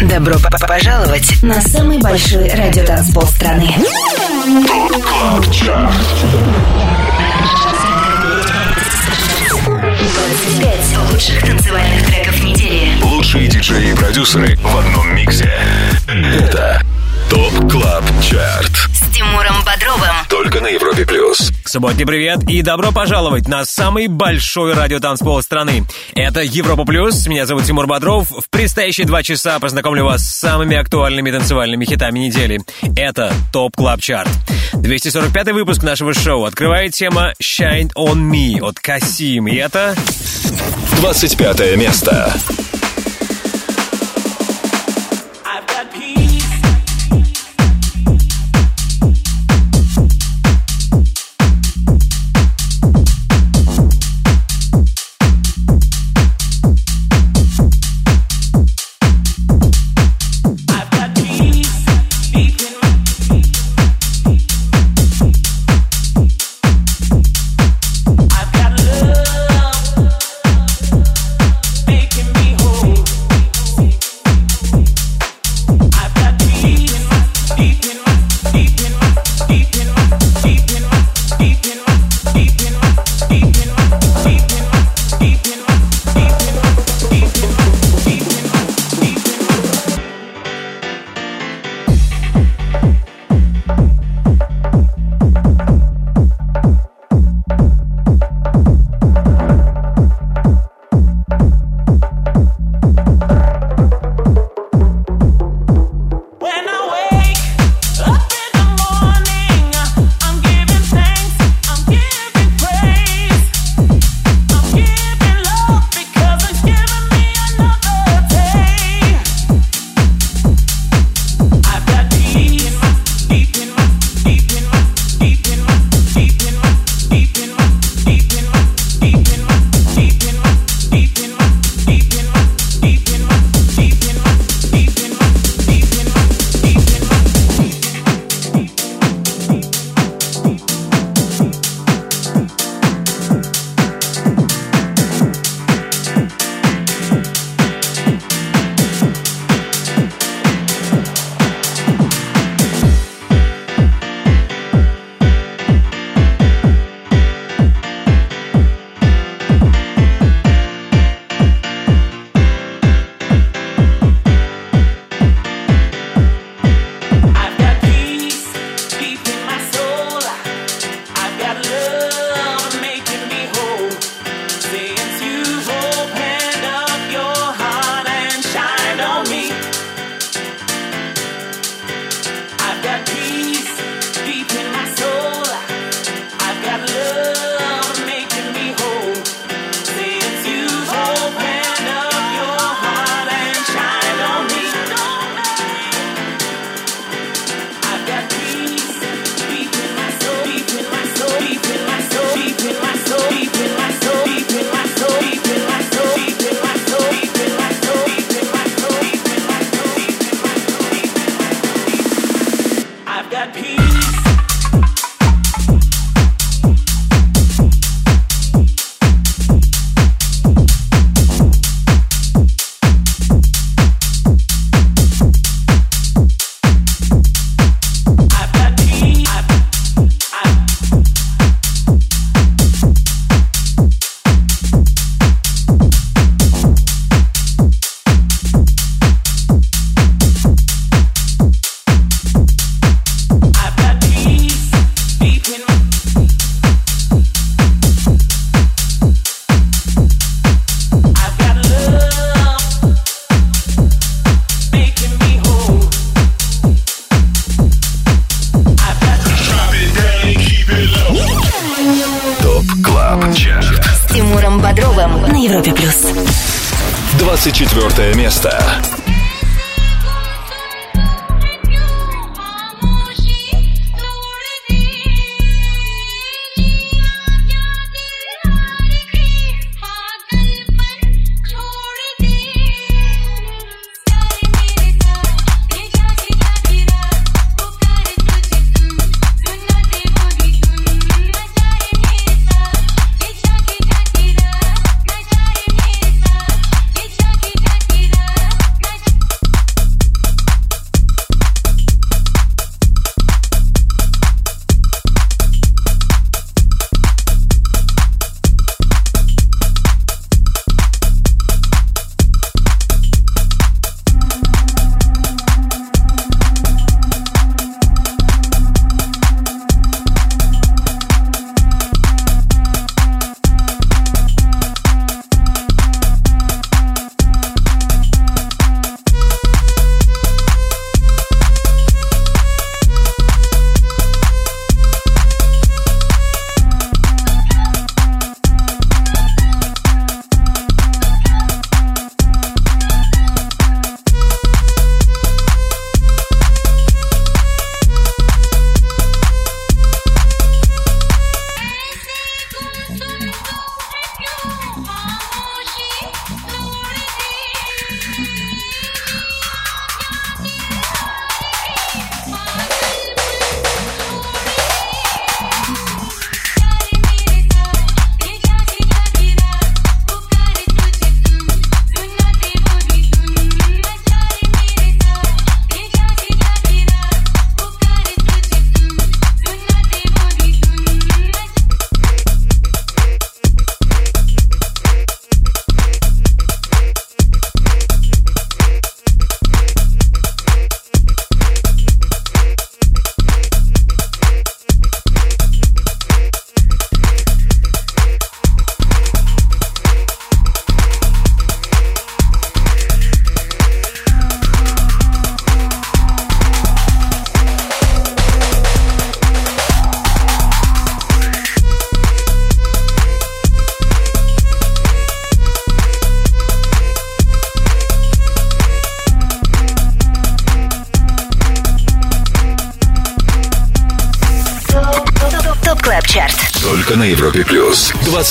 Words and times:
Добро 0.00 0.36
пожаловать 0.66 1.42
на 1.42 1.60
самый 1.60 1.98
большой 1.98 2.48
радиотанцпол 2.48 3.26
страны. 3.26 3.74
Пять 10.60 11.10
лучших 11.10 11.44
танцевальных 11.44 12.06
треков 12.06 12.42
недели. 12.42 13.02
Лучшие 13.02 13.48
диджеи 13.48 13.90
и 13.90 13.94
продюсеры 13.94 14.56
в 14.56 14.76
одном 14.76 15.14
миксе. 15.14 15.50
Это 16.08 16.82
ТОП 17.32 17.72
КЛАБ 17.72 18.04
ЧАРТ. 18.20 18.72
С 18.92 19.14
Тимуром 19.14 19.64
Бодровым. 19.64 20.14
Только 20.28 20.60
на 20.60 20.66
Европе 20.66 21.06
Плюс. 21.06 21.50
Субботний 21.64 22.04
привет 22.04 22.42
и 22.46 22.60
добро 22.60 22.92
пожаловать 22.92 23.48
на 23.48 23.64
самый 23.64 24.08
большой 24.08 24.74
радиотанцпол 24.74 25.40
страны. 25.40 25.84
Это 26.14 26.42
Европа 26.42 26.84
Плюс, 26.84 27.26
меня 27.26 27.46
зовут 27.46 27.64
Тимур 27.64 27.86
Бодров. 27.86 28.28
В 28.28 28.50
предстоящие 28.50 29.06
два 29.06 29.22
часа 29.22 29.58
познакомлю 29.60 30.04
вас 30.04 30.20
с 30.20 30.40
самыми 30.40 30.76
актуальными 30.76 31.30
танцевальными 31.30 31.86
хитами 31.86 32.18
недели. 32.18 32.60
Это 32.96 33.32
Top 33.50 33.76
Club 33.76 34.02
Chart. 34.02 34.28
245 34.74 35.52
выпуск 35.52 35.82
нашего 35.82 36.12
шоу 36.12 36.44
открывает 36.44 36.92
тема 36.92 37.32
Shine 37.42 37.92
On 37.96 38.30
Me 38.30 38.60
от 38.60 38.78
Касим. 38.78 39.48
И 39.48 39.56
это... 39.56 39.96
25 40.98 41.78
место. 41.78 42.30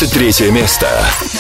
23 0.01 0.49
место. 0.49 1.30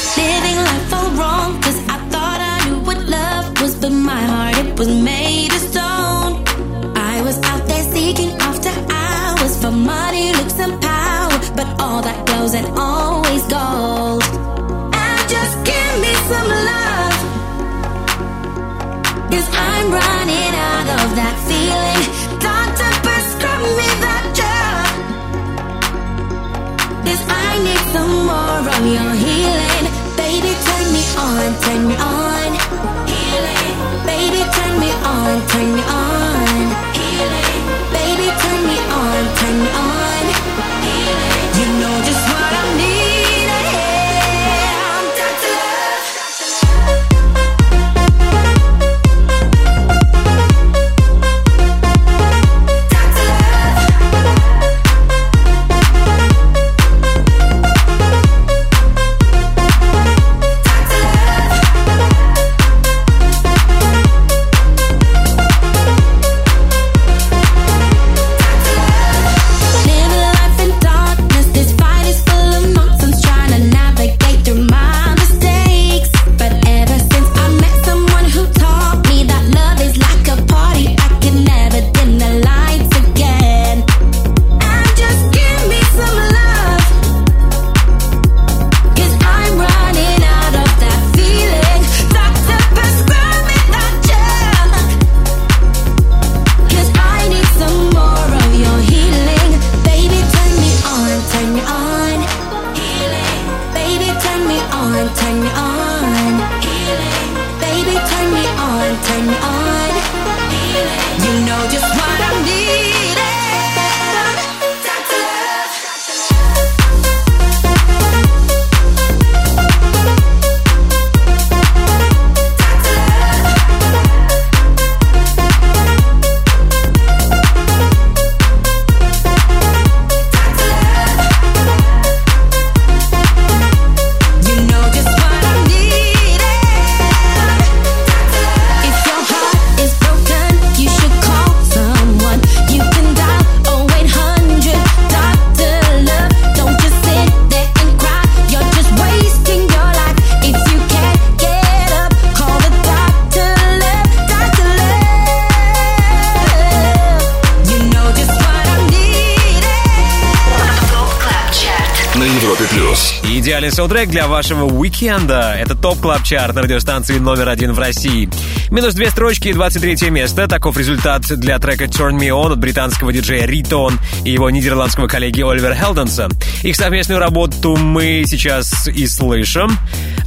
Саундтрек 163.81 164.09
для 164.09 164.27
вашего 164.27 164.65
уикенда. 164.65 165.55
Это 165.57 165.73
топ 165.73 165.99
клаб 165.99 166.21
чарт 166.21 166.55
радиостанции 166.55 167.17
номер 167.17 167.49
один 167.49 167.73
в 167.73 167.79
России. 167.79 168.29
Минус 168.69 168.93
две 168.93 169.09
строчки 169.09 169.47
и 169.47 169.53
23 169.53 170.11
место. 170.11 170.47
Таков 170.47 170.77
результат 170.77 171.23
для 171.23 171.57
трека 171.57 171.85
Turn 171.85 172.19
Me 172.19 172.27
On 172.27 172.51
от 172.51 172.59
британского 172.59 173.11
диджея 173.11 173.47
Ритон 173.47 173.99
и 174.23 174.29
его 174.29 174.51
нидерландского 174.51 175.07
коллеги 175.07 175.41
Оливера 175.41 175.73
Хелденса. 175.73 176.29
Их 176.61 176.75
совместную 176.75 177.19
работу 177.19 177.75
мы 177.75 178.23
сейчас 178.27 178.87
и 178.87 179.07
слышим. 179.07 179.75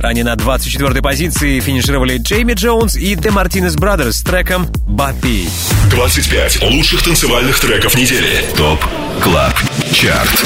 Ранее 0.00 0.24
на 0.24 0.34
24-й 0.34 1.00
позиции 1.00 1.60
финишировали 1.60 2.18
Джейми 2.18 2.54
Джонс 2.54 2.96
и 2.96 3.14
The 3.14 3.32
Martinez 3.32 3.78
Brothers 3.78 4.14
с 4.14 4.22
треком 4.24 4.66
«Бапи». 4.88 5.48
25 5.90 6.60
лучших 6.72 7.04
танцевальных 7.04 7.60
треков 7.60 7.96
недели. 7.96 8.44
ТОП 8.56 8.80
КЛАБ 9.24 9.54
ЧАРТ. 9.92 10.44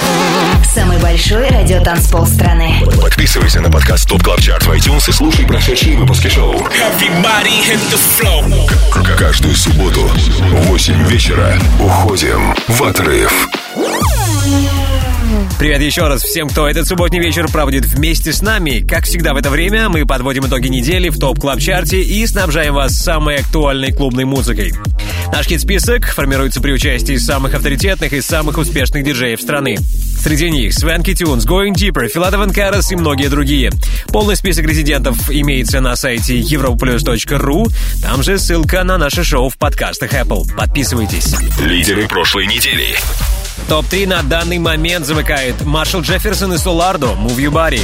Самый 0.72 0.98
большой 0.98 1.48
радиотанцпол 1.48 2.24
страны. 2.26 2.80
Подписывайся 3.02 3.60
на 3.60 3.70
подкаст 3.70 4.08
ТОП 4.08 4.22
КЛАБ 4.22 4.40
ЧАРТ 4.40 4.62
в 4.66 4.70
iTunes 4.70 5.08
и 5.08 5.12
слушай 5.12 5.44
прошедшие 5.46 5.96
выпуски 5.96 6.28
шоу. 6.28 6.54
Everybody 6.54 7.60
hit 7.66 7.80
the 7.90 7.98
floor. 8.20 8.70
К- 8.92 9.18
Каждую 9.18 9.56
субботу 9.56 10.02
в 10.06 10.66
8 10.68 11.02
вечера 11.08 11.58
уходим 11.80 12.54
в 12.68 12.82
отрыв. 12.84 13.48
Привет 15.58 15.82
еще 15.82 16.06
раз 16.06 16.22
всем, 16.22 16.48
кто 16.48 16.68
этот 16.68 16.86
субботний 16.86 17.18
вечер 17.18 17.48
проводит 17.50 17.84
вместе 17.84 18.32
с 18.32 18.42
нами. 18.42 18.86
Как 18.86 19.02
всегда 19.02 19.34
в 19.34 19.36
это 19.36 19.50
время 19.50 19.88
мы 19.88 20.06
подводим 20.06 20.46
итоги 20.46 20.68
недели 20.68 21.08
в 21.08 21.18
топ 21.18 21.40
клаб 21.40 21.58
чарте 21.58 22.00
и 22.00 22.24
снабжаем 22.28 22.74
вас 22.74 22.96
самой 22.96 23.38
актуальной 23.38 23.90
клубной 23.90 24.24
музыкой. 24.24 24.72
Наш 25.32 25.46
хит-список 25.46 26.06
формируется 26.12 26.60
при 26.60 26.70
участии 26.70 27.16
самых 27.16 27.54
авторитетных 27.54 28.12
и 28.12 28.20
самых 28.20 28.56
успешных 28.56 29.02
диджеев 29.02 29.40
страны. 29.40 29.78
Среди 30.20 30.48
них 30.48 30.72
Свенки 30.74 31.12
Тюнс, 31.12 31.44
Going 31.44 31.74
Deeper, 31.74 32.06
Филадов 32.06 32.52
Карас 32.54 32.92
и 32.92 32.96
многие 32.96 33.28
другие. 33.28 33.72
Полный 34.08 34.36
список 34.36 34.64
резидентов 34.64 35.28
имеется 35.28 35.80
на 35.80 35.96
сайте 35.96 36.38
europlus.ru. 36.38 37.66
Там 38.00 38.22
же 38.22 38.38
ссылка 38.38 38.84
на 38.84 38.96
наше 38.96 39.24
шоу 39.24 39.48
в 39.48 39.58
подкастах 39.58 40.12
Apple. 40.12 40.44
Подписывайтесь. 40.56 41.34
Лидеры 41.58 42.06
прошлой 42.06 42.46
недели. 42.46 42.96
Топ-3 43.68 44.06
на 44.06 44.22
данный 44.22 44.58
момент 44.58 45.04
замыкает 45.04 45.62
Маршал 45.62 46.00
Джефферсон 46.00 46.54
и 46.54 46.56
Солардо 46.56 47.08
«Move 47.08 47.36
Your 47.36 47.52
Body». 47.52 47.80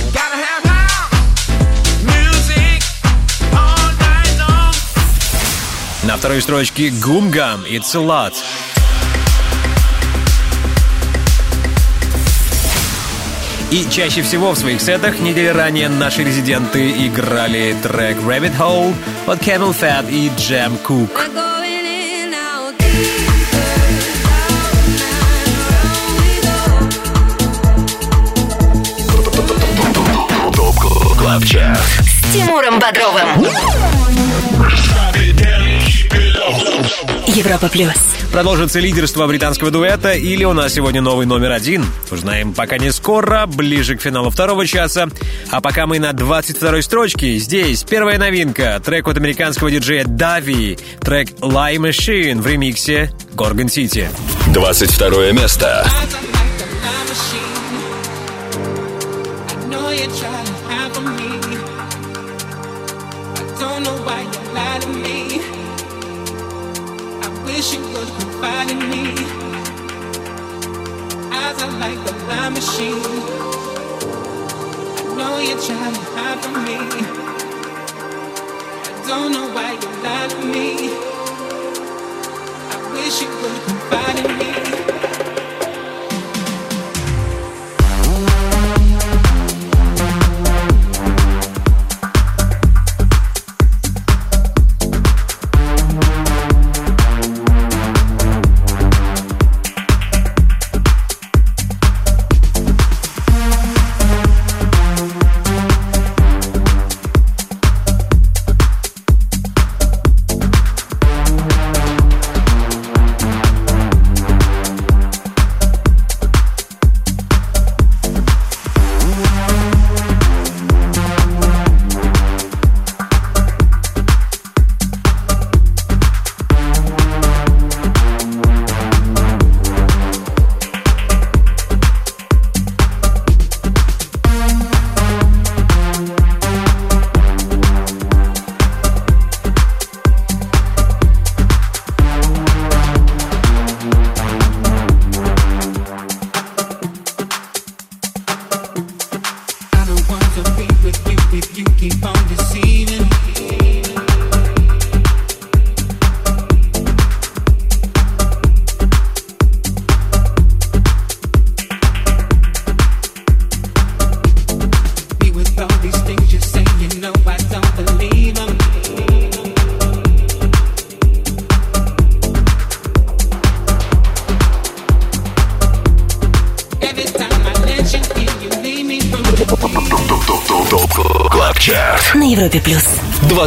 На 6.05 6.17
второй 6.17 6.41
строчке 6.41 6.88
Гумгам 6.88 7.64
«It's 7.64 7.95
a 7.95 7.99
Lot». 7.99 8.33
И 13.71 13.87
чаще 13.91 14.23
всего 14.23 14.53
в 14.53 14.59
своих 14.59 14.81
сетах 14.81 15.19
недели 15.19 15.49
ранее 15.49 15.91
наши 15.91 16.25
резиденты 16.25 16.93
играли 17.07 17.76
трек 17.83 18.17
Rabbit 18.19 18.57
Hole 18.57 18.95
от 19.26 19.41
Camel 19.41 19.76
Fat 19.79 20.11
и 20.11 20.29
Jam 20.38 20.81
Cook. 20.83 21.44
КЛАБ 31.35 31.47
ЧАРТ. 31.47 31.79
С 31.79 32.33
Тимуром 32.33 32.79
Бодровым. 32.79 33.45
Европа 37.26 37.69
плюс. 37.69 37.93
Продолжится 38.31 38.79
лидерство 38.79 39.26
британского 39.26 39.73
дуэта 39.73 40.12
или 40.12 40.45
у 40.45 40.53
нас 40.53 40.75
сегодня 40.75 41.00
новый 41.00 41.26
номер 41.26 41.50
один? 41.50 41.85
Узнаем 42.12 42.55
пока 42.55 42.79
не 42.79 42.93
скоро, 42.93 43.47
ближе 43.47 43.97
к 43.97 44.03
финалу 44.03 44.31
второго 44.31 44.64
часа. 44.64 45.09
А 45.50 45.61
пока 45.61 45.88
мы 45.88 45.99
на 45.99 46.11
22-й 46.11 46.83
строчке, 46.85 47.38
здесь 47.38 47.83
первая 47.83 48.19
новинка, 48.19 48.81
трек 48.85 49.09
от 49.09 49.17
американского 49.17 49.73
диджея 49.73 50.05
Дави, 50.05 50.79
трек 51.00 51.31
Lie 51.41 51.79
Machine 51.79 52.41
в 52.41 52.47
ремиксе 52.47 53.11
Gorgon 53.35 53.67
City. 53.67 54.07
22 54.53 55.33
место. 55.33 55.85
you 59.95 60.07
try 60.07 60.45
to 60.45 60.53
hide 60.53 60.54
You 67.73 67.80
would 67.80 68.09
confide 68.18 68.71
in 68.71 68.78
me. 68.90 69.04
Eyes 71.33 71.62
are 71.62 71.73
like 71.80 71.99
a 72.11 72.14
lie 72.28 72.50
machine. 72.50 73.02
I 74.99 75.14
know 75.16 75.38
you 75.38 75.54
try 75.66 75.90
to 75.90 76.02
hide 76.14 76.38
from 76.44 76.64
me. 76.64 76.78
I 78.85 79.09
don't 79.09 79.33
know 79.33 79.49
why 79.54 79.73
you 79.73 79.90
lie 80.04 80.28
to 80.28 80.38
me. 80.44 80.90
I 82.71 82.76
wish 82.92 83.23
you 83.23 83.28
would 83.40 83.62
confide 83.64 84.18
in 84.25 84.38
me. 84.38 84.63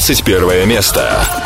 21 0.08 0.66
место. 0.66 1.37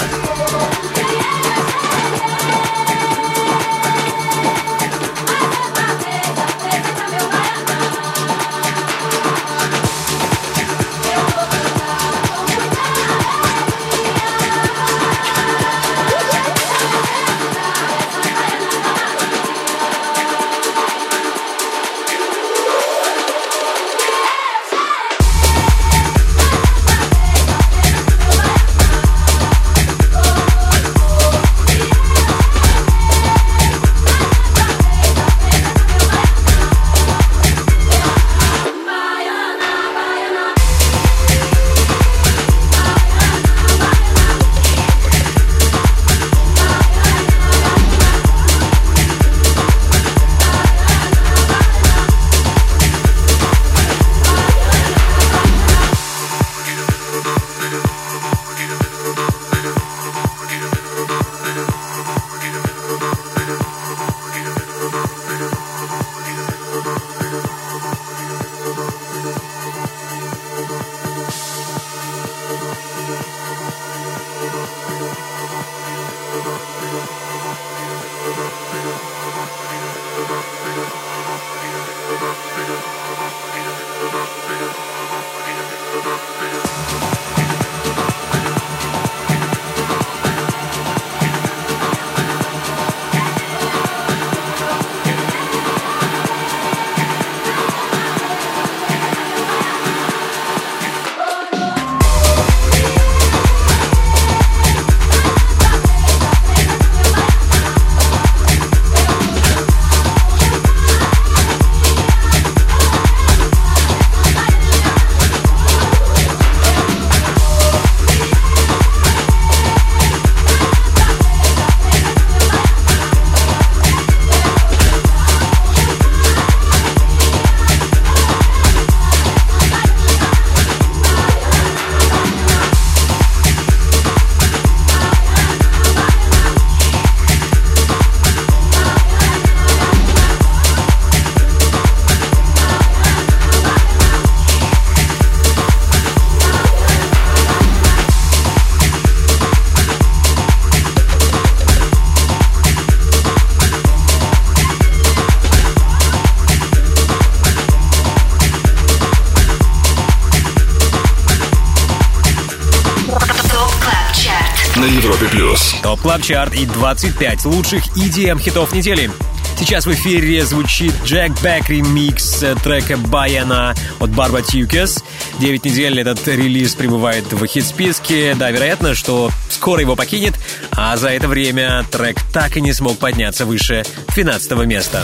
Club 166.01 166.23
Chart 166.23 166.55
и 166.55 166.65
25 166.65 167.45
лучших 167.45 167.85
EDM 167.95 168.39
хитов 168.41 168.73
недели. 168.73 169.11
Сейчас 169.59 169.85
в 169.85 169.91
эфире 169.93 170.43
звучит 170.43 170.93
Jack 171.05 171.31
Back 171.41 171.69
ремикс 171.69 172.41
э, 172.41 172.55
трека 172.63 172.97
Baianá 172.97 173.75
от 173.99 174.09
Barbatuques. 174.09 175.03
Девять 175.39 175.63
недель 175.65 175.99
этот 175.99 176.27
релиз 176.27 176.73
пребывает 176.73 177.31
в 177.31 177.45
хит-списке. 177.45 178.33
Да, 178.33 178.49
вероятно, 178.49 178.95
что 178.95 179.29
скоро 179.49 179.81
его 179.81 179.95
покинет, 179.95 180.33
а 180.71 180.97
за 180.97 181.09
это 181.09 181.27
время 181.27 181.85
трек 181.91 182.17
так 182.33 182.57
и 182.57 182.61
не 182.61 182.73
смог 182.73 182.97
подняться 182.97 183.45
выше 183.45 183.83
12 184.15 184.51
места. 184.65 185.03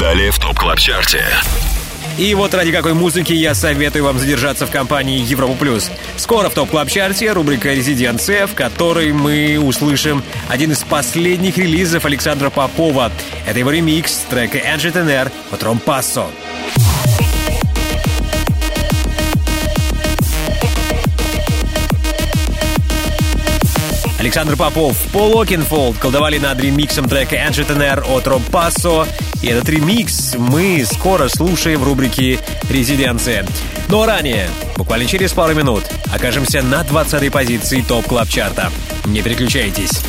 Далее 0.00 0.32
в 0.32 0.38
Top 0.40 0.58
Club 0.58 0.78
Chart'е. 0.80 1.24
И 2.18 2.34
вот 2.34 2.52
ради 2.54 2.72
какой 2.72 2.92
музыки 2.92 3.32
я 3.32 3.54
советую 3.54 4.04
вам 4.04 4.18
задержаться 4.18 4.66
в 4.66 4.70
компании 4.70 5.24
Европа 5.24 5.54
Плюс. 5.54 5.90
Скоро 6.32 6.48
в 6.48 6.54
Top 6.54 6.70
Club 6.70 6.88
Chart'е 6.88 7.30
рубрика 7.32 7.74
«Резиденция», 7.74 8.46
в 8.46 8.54
которой 8.54 9.12
мы 9.12 9.58
услышим 9.62 10.24
один 10.48 10.72
из 10.72 10.82
последних 10.82 11.58
релизов 11.58 12.06
Александра 12.06 12.48
Попова. 12.48 13.12
Это 13.46 13.58
его 13.58 13.70
ремикс 13.70 14.24
трека 14.30 14.56
Angetenar 14.56 15.30
от 15.50 15.62
Rompasso. 15.62 16.30
Александр 24.18 24.56
Попов, 24.56 24.96
Пол 25.12 25.42
Окинфолд 25.42 25.98
колдовали 25.98 26.38
над 26.38 26.58
ремиксом 26.60 27.10
трека 27.10 27.36
Angetenar 27.36 28.06
от 28.08 28.26
Rompasso. 28.26 29.06
И 29.42 29.48
этот 29.48 29.68
ремикс 29.68 30.36
мы 30.38 30.82
скоро 30.90 31.28
слушаем 31.28 31.80
в 31.80 31.84
рубрике 31.84 32.38
«Резиденция». 32.70 33.44
Но 33.88 34.06
ранее, 34.06 34.48
буквально 34.76 35.06
через 35.06 35.32
пару 35.32 35.54
минут, 35.54 35.84
окажемся 36.22 36.62
на 36.62 36.82
20-й 36.82 37.32
позиции 37.32 37.80
Top 37.80 38.06
Club 38.06 38.28
Chart'а. 38.28 38.70
Не 39.06 39.22
переключайтесь. 39.22 40.00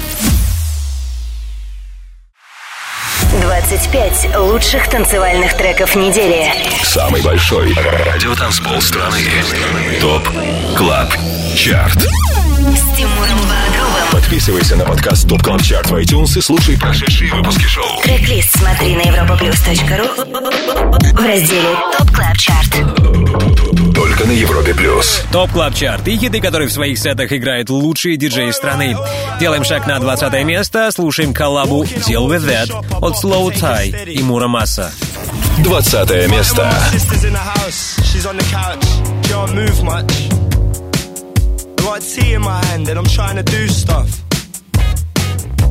25 3.41 4.38
лучших 4.38 4.88
танцевальных 4.91 5.58
треков 5.58 5.95
недели. 5.95 6.54
Самый 6.84 7.23
большой 7.23 7.73
радиотанцпол 7.73 8.80
страны. 8.80 9.17
Top 9.99 10.29
Club 10.77 11.12
Chart. 11.55 11.97
С 11.97 12.95
Тимуром 12.95 13.39
Бодровым. 13.39 14.12
Подписывайся 14.12 14.76
на 14.76 14.86
подкаст 14.86 15.28
Top 15.27 15.41
Club 15.41 15.63
Chart 15.63 15.89
в 15.89 15.95
iTunes 15.95 16.38
и 16.38 16.41
слушай 16.41 16.78
прошедшие 16.78 17.34
выпуски 17.34 17.63
шоу. 17.63 18.02
Трек-лист 18.04 18.56
смотри 18.56 18.95
на 18.95 19.02
europaplus.ru 19.02 20.13
в 21.12 21.26
разделе 21.26 21.76
Top 21.97 22.12
Club 22.12 22.38
Chart. 22.38 22.92
Только 24.23 24.36
на 24.36 24.39
Европе 24.39 24.73
Плюс. 24.73 25.21
Top 25.31 25.51
Club 25.51 25.75
Chart 25.75 26.07
и 26.07 26.17
хиты, 26.17 26.39
которые 26.39 26.69
в 26.69 26.71
своих 26.71 26.97
сетах 26.97 27.31
играют 27.33 27.69
лучшие 27.69 28.15
диджеи 28.15 28.51
страны. 28.51 28.95
Делаем 29.39 29.65
шаг 29.65 29.86
на 29.86 29.99
20 29.99 30.45
место, 30.45 30.91
слушаем 30.91 31.33
коллабу 31.33 31.83
Deal 31.83 32.27
Wiv 32.27 32.47
It 32.47 32.71
от 33.01 33.21
slowthai 33.21 34.13
и 34.13 34.23
Mura 34.23 34.47
Masa. 34.47 34.91
20 35.59 36.29
место. 36.29 36.71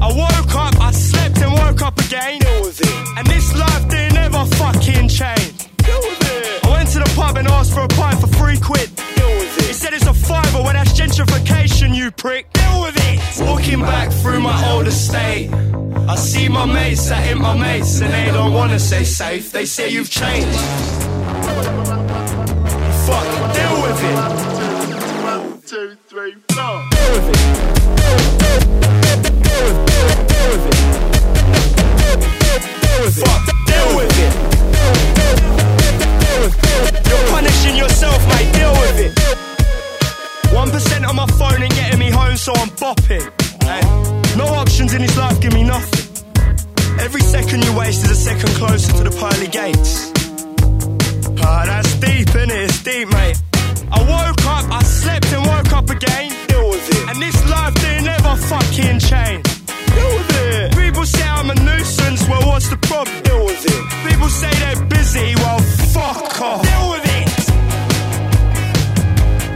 I 0.01 0.09
woke 0.09 0.55
up, 0.57 0.81
I 0.81 0.91
slept 0.91 1.41
and 1.41 1.53
woke 1.53 1.81
up 1.81 1.99
again. 2.01 2.41
And 3.17 3.27
this 3.29 3.55
life 3.57 3.89
didn't 3.89 4.17
ever 4.19 4.45
fucking 4.57 5.09
change. 5.09 5.62
Deal 5.83 6.01
with 6.01 6.23
it. 6.33 6.65
I 6.65 6.71
went 6.71 6.89
to 6.91 6.99
the 7.01 7.13
pub 7.17 7.37
and 7.37 7.49
asked 7.49 7.73
for 7.75 7.81
a 7.81 7.89
pint 7.89 8.21
for 8.21 8.27
three 8.29 8.59
quid. 8.59 8.95
Deal 8.95 9.31
with 9.39 9.59
it. 9.59 9.67
He 9.67 9.73
said 9.73 9.93
it's 9.95 10.07
a 10.07 10.15
fiver, 10.15 10.63
well 10.63 10.73
that's 10.73 10.93
gentrification, 10.93 11.95
you 11.95 12.11
prick. 12.11 12.53
Deal 12.53 12.83
with 12.83 12.97
it. 12.97 13.21
Walking 13.47 13.81
back 13.81 14.13
through 14.13 14.41
my 14.41 14.71
old 14.71 14.87
estate. 14.87 15.51
I 16.09 16.17
see 16.17 16.49
my 16.49 16.65
mates 16.67 17.09
that 17.09 17.27
ain't 17.27 17.41
my 17.41 17.57
mates 17.57 18.01
and 18.01 18.13
they 18.13 18.27
don't 18.33 18.53
wanna 18.53 18.79
stay 18.79 19.05
safe. 19.05 19.53
They 19.53 19.65
say 19.67 19.89
you've 19.89 20.11
changed. 20.11 20.59
Fuck, 23.07 23.27
deal 23.55 23.83
with 23.83 24.03
it. 24.11 24.17
One, 25.25 25.61
two, 25.67 25.97
three, 26.07 26.35
four. 26.53 26.83
Deal 26.91 27.13
with 27.13 27.29
it. 27.31 27.73
Fuck, 33.13 33.47
deal 33.67 33.97
with 33.97 34.19
it. 34.19 34.62
You're 37.13 37.29
punishing 37.29 37.77
yourself, 37.77 38.21
mate. 38.29 38.51
Deal 38.57 38.73
with 38.73 38.99
it. 39.07 39.13
One 40.55 40.71
percent 40.71 41.05
on 41.05 41.17
my 41.17 41.27
phone 41.39 41.63
ain't 41.63 41.75
getting 41.75 41.99
me 41.99 42.09
home, 42.09 42.37
so 42.37 42.53
I'm 42.55 42.71
bopping. 42.81 43.25
Hey, 43.69 43.83
no 44.39 44.47
options 44.47 44.95
in 44.95 45.03
this 45.03 45.17
life 45.19 45.39
give 45.39 45.53
me 45.53 45.63
nothing. 45.63 46.09
Every 46.99 47.21
second 47.21 47.65
you 47.67 47.77
waste 47.77 48.05
is 48.07 48.13
a 48.13 48.17
second 48.17 48.49
closer 48.61 48.93
to 48.97 49.05
the 49.05 49.11
pearly 49.21 49.49
gates. 49.49 50.11
Ah, 51.45 51.65
that's 51.67 51.93
deep, 52.01 52.29
innit? 52.29 52.65
It's 52.65 52.83
deep, 52.83 53.09
mate. 53.09 53.37
I 53.93 54.01
woke 54.01 54.45
up, 54.47 54.65
I 54.73 54.83
slept 54.83 55.31
and 55.33 55.45
woke 55.47 55.73
up 55.73 55.91
again. 55.91 56.33
Deal 56.49 56.67
with 56.71 56.89
it. 56.97 57.09
And 57.11 57.21
this 57.21 57.37
life 57.51 57.75
didn't 57.75 58.09
ever 58.09 58.37
fucking 58.37 59.01
change. 59.01 59.52
Deal 59.95 60.13
with 60.19 60.31
it. 60.39 60.77
People 60.77 61.05
say 61.05 61.27
I'm 61.27 61.51
a 61.51 61.55
nuisance, 61.55 62.29
well, 62.29 62.47
what's 62.49 62.69
the 62.69 62.77
problem? 62.77 63.23
Deal 63.23 63.45
with 63.45 63.65
it. 63.65 63.83
People 64.09 64.29
say 64.29 64.51
they're 64.63 64.85
busy, 64.87 65.35
well, 65.37 65.59
fuck 65.95 66.41
off. 66.41 66.63
Deal 66.63 66.91
with 66.93 67.07
it. 67.19 67.29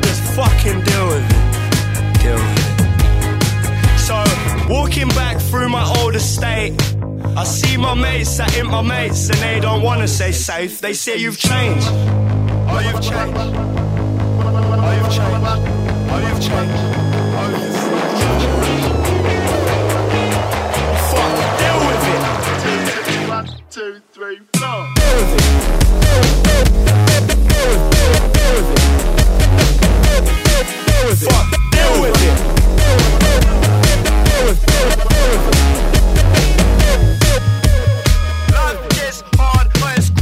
Just 0.05 0.23
fucking 0.37 0.81
deal 0.89 1.07
with 1.13 1.27
it. 1.37 1.43
Deal 2.23 2.35
with 2.35 2.59
it. 2.63 3.99
So, 4.07 4.17
walking 4.69 5.09
back 5.09 5.39
through 5.41 5.69
my 5.69 5.85
old 5.99 6.15
estate. 6.15 6.75
I 7.37 7.45
see 7.45 7.77
my 7.77 7.93
mates 7.93 8.39
that 8.39 8.57
ain't 8.57 8.71
my 8.71 8.81
mates, 8.81 9.29
and 9.29 9.39
they 9.41 9.61
don't 9.61 9.83
wanna 9.83 10.09
say 10.09 10.33
safe. 10.33 10.81
They 10.81 10.95
say 10.95 11.19
you've 11.19 11.39
changed. 11.39 11.87
Oh, 11.89 12.81
you've 12.81 13.03
changed. 13.03 13.37
Oh, 13.37 14.93
you've 14.97 15.13
changed. 15.13 15.47
Oh, 16.13 16.19
you've 16.27 16.41
changed. 16.41 16.81
Oh, 17.39 17.51
you've 17.53 17.77
Fuck, 17.87 18.66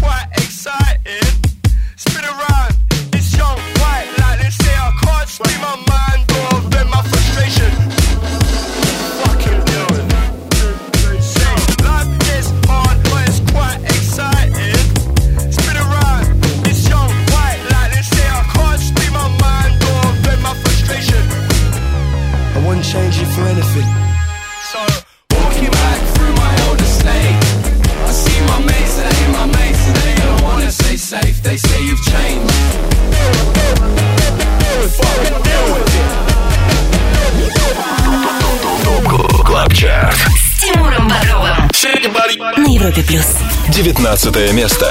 quite 0.01 0.27
exciting. 0.33 1.23
Spin 1.97 2.25
around, 2.25 2.75
it's 3.13 3.37
young, 3.37 3.59
white, 3.79 4.09
like 4.19 4.41
they 4.41 4.51
say 4.51 4.75
I 4.75 4.93
can't 5.03 5.29
speak 5.29 5.61
my 5.61 5.77
mind 5.77 5.94
They 31.45 31.59
say 31.59 31.85
you've 31.85 32.03
changed. 32.03 32.55
Fucking 34.97 35.43
deal 35.43 35.65
with 35.75 35.95
it. 36.01 36.11
Top 39.05 39.45
Club 39.45 39.73
Chart. 39.75 40.17
С 40.17 40.63
Тимуром 40.63 41.07
Бодровым. 41.07 41.69
На 42.57 42.67
Европе 42.67 43.03
Плюс. 43.03 43.27
19 43.69 44.53
место. 44.55 44.87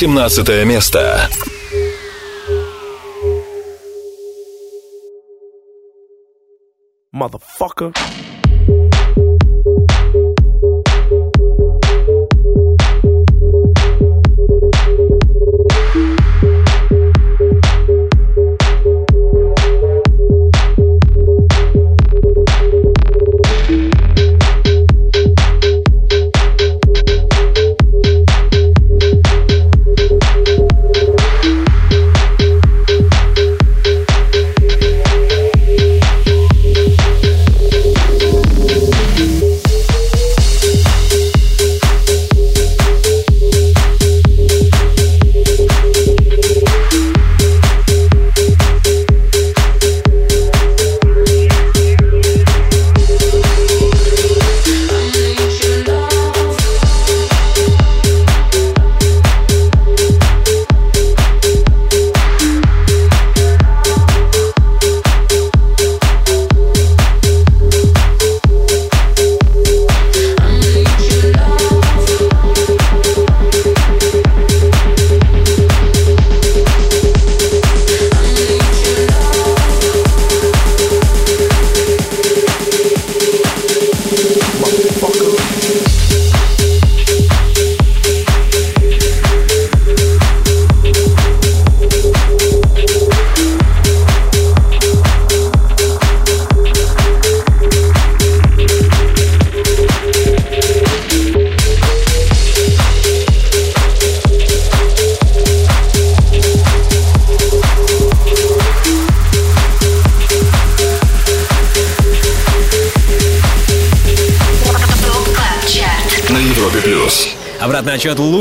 18 0.00 0.64
место. 0.64 1.28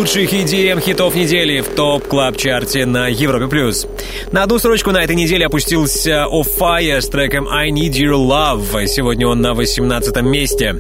Лучших 0.08 0.32
EDM 0.32 0.80
хитов 0.80 1.16
недели 1.16 1.60
в 1.60 1.68
топ 1.68 2.08
клаб 2.08 2.38
чарте 2.38 2.86
на 2.86 3.10
Европе+. 3.10 3.48
плюс. 3.48 3.86
На 4.32 4.44
одну 4.44 4.58
строчку 4.58 4.92
на 4.92 5.04
этой 5.04 5.18
неделе 5.18 5.48
опустился 5.48 6.28
Fire 6.32 7.02
с 7.02 7.10
треком 7.10 7.46
I 7.50 7.72
Need 7.72 7.92
Your 7.92 8.16
Love. 8.16 8.88
Сегодня 8.88 9.28
он 9.28 9.42
на 9.42 9.54
18 9.54 10.22
месте. 10.22 10.78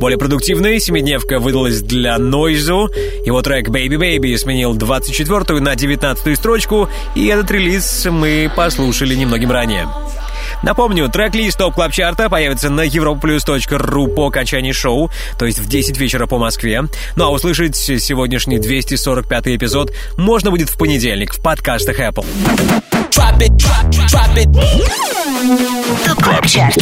Более 0.00 0.18
продуктивной 0.18 0.80
семидневка 0.80 1.38
выдалась 1.38 1.80
для 1.80 2.18
Нойзу. 2.18 2.90
Его 3.24 3.40
трек 3.40 3.68
Baby 3.68 3.98
Baby 3.98 4.36
сменил 4.36 4.76
24-ю 4.76 5.62
на 5.62 5.74
19-ю 5.74 6.34
строчку, 6.34 6.88
и 7.14 7.28
этот 7.28 7.48
релиз 7.52 8.08
мы 8.10 8.50
послушали 8.56 9.14
немногим 9.14 9.52
ранее. 9.52 9.86
Напомню, 10.62 11.08
трек-лист 11.08 11.58
топ 11.58 11.74
клаб 11.74 11.92
чарта 11.92 12.28
появится 12.28 12.70
на 12.70 12.86
europlus.ru 12.86 14.08
по 14.08 14.26
окончании 14.26 14.72
шоу, 14.72 15.10
то 15.38 15.46
есть 15.46 15.58
в 15.58 15.68
10 15.68 15.96
вечера 15.98 16.26
по 16.26 16.38
Москве. 16.38 16.82
Ну 17.16 17.24
а 17.24 17.30
услышать 17.30 17.76
сегодняшний 17.76 18.58
245 18.58 19.48
эпизод 19.48 19.92
можно 20.16 20.50
будет 20.50 20.68
в 20.70 20.78
понедельник 20.78 21.34
в 21.34 21.42
подкастах 21.42 22.00
Apple. 22.00 22.26
ТОП 26.04 26.22
КЛАБ 26.22 26.46
ЧАРТ. 26.46 26.76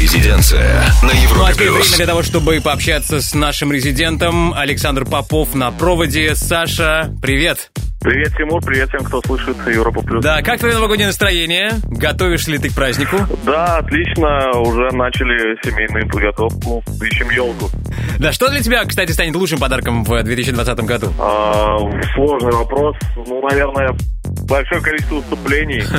Резиденция 0.00 0.84
на 1.02 1.06
Ну 1.06 1.12
а 1.12 1.16
Европе 1.16 1.52
теперь 1.54 1.68
плюс. 1.68 1.82
время 1.82 1.96
для 1.96 2.06
того, 2.06 2.22
чтобы 2.22 2.60
пообщаться 2.60 3.20
с 3.20 3.34
нашим 3.34 3.72
резидентом 3.72 4.54
Александр 4.54 5.04
Попов 5.04 5.54
на 5.54 5.70
проводе. 5.70 6.34
Саша, 6.34 7.12
привет! 7.20 7.70
Привет, 8.04 8.34
Тимур, 8.36 8.62
привет 8.62 8.90
всем, 8.90 9.02
кто 9.02 9.22
слышит 9.22 9.56
Европу 9.66 10.02
Плюс. 10.02 10.22
Да, 10.22 10.42
как 10.42 10.58
твое 10.58 10.74
новогоднее 10.74 11.06
настроение? 11.06 11.70
Готовишь 11.84 12.46
ли 12.48 12.58
ты 12.58 12.68
к 12.68 12.74
празднику? 12.74 13.16
Да, 13.46 13.78
отлично, 13.78 14.50
уже 14.60 14.94
начали 14.94 15.56
семейную 15.64 16.06
подготовку, 16.10 16.84
ищем 17.02 17.30
елку. 17.30 17.70
Да, 18.18 18.30
что 18.32 18.50
для 18.50 18.60
тебя, 18.60 18.84
кстати, 18.84 19.12
станет 19.12 19.34
лучшим 19.34 19.58
подарком 19.58 20.04
в 20.04 20.22
2020 20.22 20.80
году? 20.80 21.06
А, 21.18 21.78
сложный 22.14 22.52
вопрос, 22.52 22.94
ну, 23.26 23.40
наверное, 23.48 23.96
большое 24.42 24.80
количество 24.80 25.16
выступлений. 25.16 25.82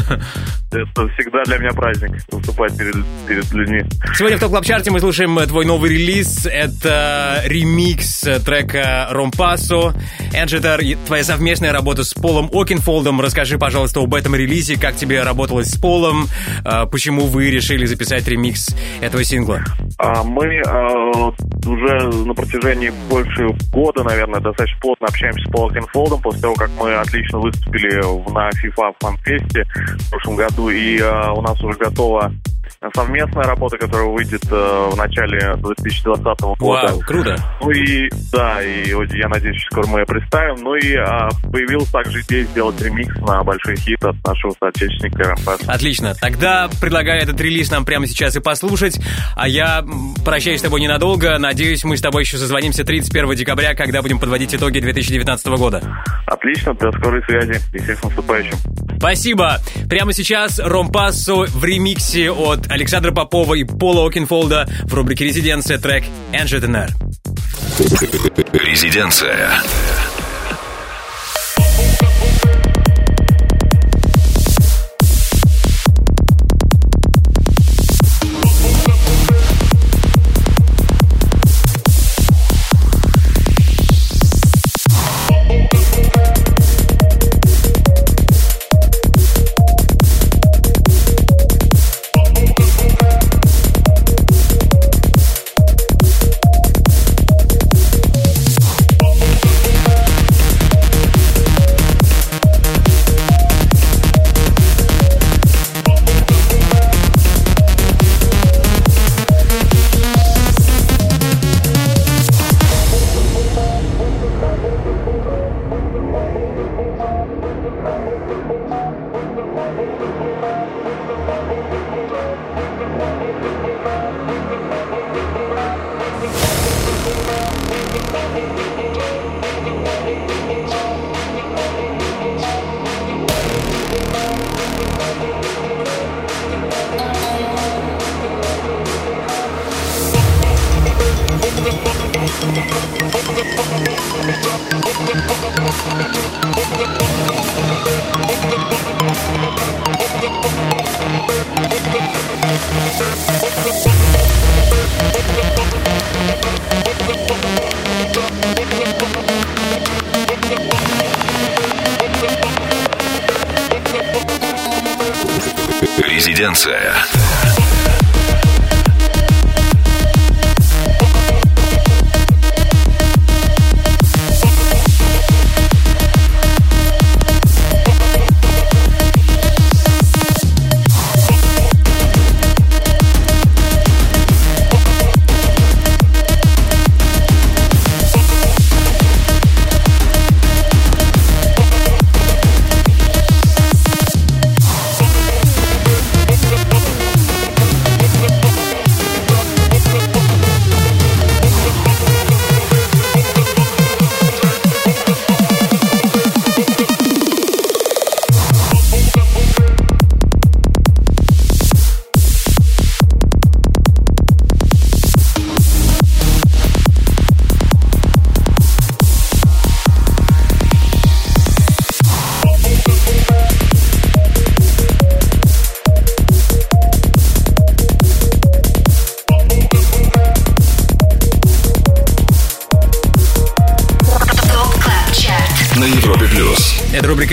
Это 0.72 1.08
всегда 1.10 1.44
для 1.46 1.58
меня 1.58 1.72
праздник, 1.72 2.12
выступать 2.32 2.78
перед, 2.78 2.96
перед 3.28 3.52
людьми. 3.54 3.84
Сегодня 4.16 4.38
в 4.38 4.42
топ 4.42 4.50
клаб 4.50 4.66
чарте 4.66 4.92
мы 4.92 5.00
слушаем 5.00 5.38
э, 5.40 5.46
твой 5.48 5.66
новый 5.66 5.92
релиз. 5.92 6.46
Это 6.46 7.42
ремикс 7.46 8.26
э, 8.26 8.40
трека 8.40 9.08
Ромпасо. 9.12 9.94
Энджитер, 10.34 10.82
твоя 11.06 11.24
совместная 11.24 11.72
работа 11.72 12.04
с 12.04 12.14
Полом 12.14 12.50
Окинфолдом. 12.52 13.22
Расскажи, 13.22 13.58
пожалуйста, 13.58 14.02
об 14.02 14.14
этом 14.14 14.36
релизе, 14.36 14.78
как 14.78 14.96
тебе 14.96 15.24
работалось 15.24 15.72
с 15.72 15.80
Полом, 15.80 16.28
э, 16.66 16.86
почему 16.92 17.28
вы 17.28 17.50
решили 17.50 17.86
записать 17.86 18.28
ремикс 18.28 18.76
этого 19.02 19.24
сингла. 19.24 19.62
А 19.98 20.24
мы 20.24 20.62
а, 20.68 21.32
уже 21.66 22.26
на 22.26 22.34
протяжении 22.34 22.92
больше 23.10 23.48
года, 23.72 24.04
наверное, 24.04 24.42
достаточно 24.42 24.80
плотно 24.82 25.08
общаемся 25.08 25.48
с 25.48 25.52
Полом 25.52 25.88
Фолдом 25.94 26.22
после 26.22 26.42
того, 26.42 26.56
как 26.56 26.70
мы 26.78 26.94
отлично 26.96 27.40
выступили 27.40 28.02
в- 28.04 28.25
на 28.32 28.50
FIFA 28.50 28.94
фанфесте 29.00 29.66
в 29.74 30.10
прошлом 30.10 30.36
году, 30.36 30.70
и 30.70 31.00
а, 31.02 31.34
у 31.34 31.42
нас 31.42 31.62
уже 31.62 31.78
готова 31.78 32.32
совместная 32.94 33.44
работа, 33.44 33.78
которая 33.78 34.08
выйдет 34.08 34.44
а, 34.52 34.90
в 34.90 34.98
начале 34.98 35.56
2020 35.58 36.42
года. 36.60 36.88
Вау, 36.88 37.00
круто. 37.00 37.36
Ну 37.62 37.72
и 37.72 38.10
да, 38.32 38.62
и 38.62 38.90
я 39.18 39.28
надеюсь, 39.28 39.58
что 39.62 39.82
скоро 39.82 39.88
мы 39.88 40.00
ее 40.00 40.06
представим. 40.06 40.64
Ну 40.64 40.76
и 40.76 40.96
а, 40.96 41.30
появилась 41.52 41.90
также 41.90 42.22
идея 42.22 42.44
сделать 42.46 42.82
ремикс 42.82 43.16
на 43.20 43.44
большой 43.44 43.76
хит 43.78 44.04
от 44.04 44.16
нашего 44.26 44.54
соотечественника 44.60 45.32
РМП. 45.32 45.68
Отлично. 45.68 46.14
Тогда 46.16 46.70
предлагаю 46.82 47.22
этот 47.22 47.40
релиз 47.40 47.72
нам 47.72 47.86
прямо 47.86 48.08
сейчас 48.08 48.36
и 48.36 48.40
послушать. 48.40 49.00
А 49.36 49.48
я 49.48 49.84
прощаюсь 50.24 50.60
с 50.60 50.64
тобой 50.64 50.82
ненадолго. 50.82 51.38
Надеюсь, 51.38 51.84
мы 51.84 51.98
с 51.98 52.02
тобой 52.02 52.24
еще 52.24 52.38
созвонимся 52.38 52.84
31 52.84 53.36
декабря, 53.36 53.74
когда 53.74 54.02
будем 54.02 54.20
подводить 54.20 54.54
итоги 54.54 54.80
2019 54.80 55.48
года. 55.48 55.82
Отлично, 56.28 56.74
до 56.74 56.92
скорой 56.92 57.24
связи 57.24 57.60
и 57.74 57.80
всех 57.80 58.04
наступающим. 58.04 58.58
Спасибо. 58.98 59.60
Прямо 59.90 60.14
сейчас 60.14 60.60
Ромпассо 60.60 61.46
в 61.48 61.64
ремиксе 61.64 62.32
от 62.32 62.68
Александра 62.76 63.14
Попова 63.14 63.54
и 63.54 63.64
Пола 63.64 64.06
Окинфолда 64.06 64.68
в 64.84 64.94
рубрике 64.94 65.24
«Резиденция» 65.24 65.78
трек 65.78 66.04
«Энджетенер». 66.34 66.90
Резиденция. 68.52 69.50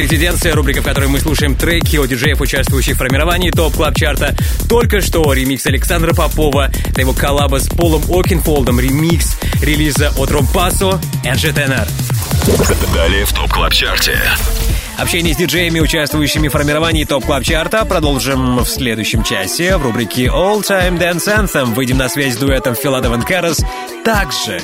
«Резиденция», 0.03 0.53
рубрика, 0.53 0.83
в 0.83 0.85
которой 0.85 1.09
мы 1.09 1.21
слушаем 1.21 1.55
треки 1.55 1.97
от 1.97 2.09
диджеев, 2.09 2.41
участвующих 2.41 2.97
в 2.97 2.99
формировании 2.99 3.51
Top 3.51 3.77
Club 3.77 3.95
Chart'а. 3.95 4.35
Только 4.69 5.01
что 5.01 5.33
ремикс 5.33 5.65
Александра 5.67 6.13
Попова, 6.13 6.73
это 6.89 7.01
его 7.01 7.13
коллаба 7.13 7.59
с 7.59 7.69
Полом 7.69 8.03
Окинфолдом, 8.11 8.81
ремикс 8.81 9.39
релиза 9.63 10.13
от 10.19 10.33
Rompasso, 10.33 11.01
Angetenar. 11.23 11.87
Далее 12.93 13.25
в 13.25 13.33
Top 13.33 13.53
Club 13.53 13.73
Chart'е. 13.73 14.19
Общение 14.99 15.35
с 15.35 15.37
диджеями, 15.37 15.79
участвующими 15.79 16.49
в 16.49 16.53
формировании 16.53 17.05
Top 17.05 17.25
Club 17.25 17.45
Chart'а, 17.45 17.85
продолжим 17.85 18.59
в 18.59 18.67
следующем 18.67 19.23
часе 19.23 19.77
в 19.77 19.83
рубрике 19.83 20.27
All 20.27 20.63
Time 20.63 20.99
Dance 20.99 21.29
Anthem. 21.29 21.75
Выйдем 21.75 21.99
на 21.99 22.09
связь 22.09 22.35
с 22.35 22.39
дуэтом 22.39 22.75
Филадов 22.75 23.17
и 23.17 23.25
Карас. 23.25 23.61
Также 24.05 24.61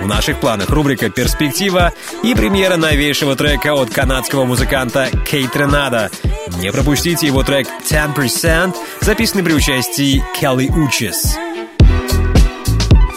в 0.00 0.06
наших 0.06 0.40
планах 0.40 0.70
рубрика 0.70 1.10
«Перспектива» 1.10 1.92
и 2.22 2.34
премьера 2.34 2.76
новейшего 2.76 3.36
трека 3.36 3.74
от 3.74 3.90
канадского 3.90 4.44
музыканта 4.44 5.08
Кейт 5.28 5.54
Ренада. 5.56 6.10
Не 6.58 6.72
пропустите 6.72 7.26
его 7.26 7.42
трек 7.42 7.68
«10%», 7.88 8.74
записанный 9.00 9.44
при 9.44 9.52
участии 9.52 10.22
Келли 10.38 10.68
Учис. 10.68 11.36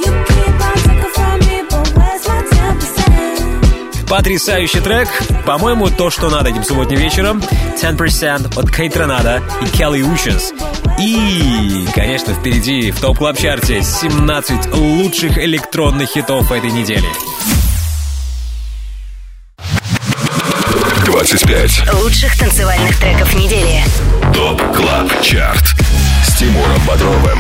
You 0.05 0.25
keep 0.27 0.61
on 0.61 0.75
taking 0.83 1.11
from 1.13 1.39
me, 1.39 1.61
but 1.69 1.87
where's 1.95 2.27
my 2.27 2.41
10%? 2.51 4.09
Потрясающий 4.09 4.81
трек. 4.81 5.07
По-моему, 5.45 5.89
то, 5.89 6.09
что 6.09 6.29
надо 6.29 6.49
этим 6.49 6.63
субботним 6.63 6.99
вечером. 6.99 7.41
10% 7.81 8.59
от 8.59 8.75
Кейт 8.75 8.95
Ренада 8.97 9.41
и 9.61 9.65
Келли 9.67 10.01
Учис. 10.01 10.53
И, 10.99 11.85
конечно, 11.93 12.33
впереди 12.33 12.91
в 12.91 12.99
топ 12.99 13.17
клаб 13.17 13.37
чарте 13.37 13.81
17 13.81 14.73
лучших 14.73 15.37
электронных 15.37 16.09
хитов 16.09 16.51
этой 16.51 16.71
недели. 16.71 17.07
25. 21.05 21.93
Лучших 22.01 22.37
танцевальных 22.37 22.97
треков 22.99 23.33
недели. 23.35 23.83
Top 24.33 24.62
Club 24.75 25.21
Chart. 25.21 25.75
С 26.23 26.36
Тимуром 26.36 26.81
Бодровым. 26.88 27.39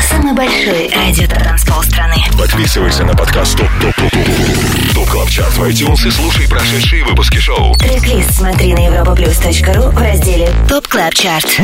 Самый 0.00 0.32
большой 0.32 0.90
радиотанцпол 0.94 1.82
страны. 1.82 2.16
Подписывайся 2.38 3.04
на 3.04 3.14
подкаст 3.14 3.56
Top 3.58 3.68
Top 3.80 3.94
Top 3.96 4.10
Top 4.10 4.94
Top 4.94 5.08
Club 5.10 5.28
Chart 5.28 5.52
в 5.52 5.62
iTunes 5.64 6.06
и 6.06 6.10
слушай 6.10 6.48
прошедшие 6.48 7.04
выпуски 7.04 7.36
шоу. 7.36 7.74
Трек-лист 7.74 8.34
смотри 8.34 8.72
на 8.72 8.78
europaplus.ru 8.78 9.90
в 9.90 9.98
разделе 9.98 10.48
Top 10.66 10.88
Club 10.88 11.14
Chart. 11.14 11.60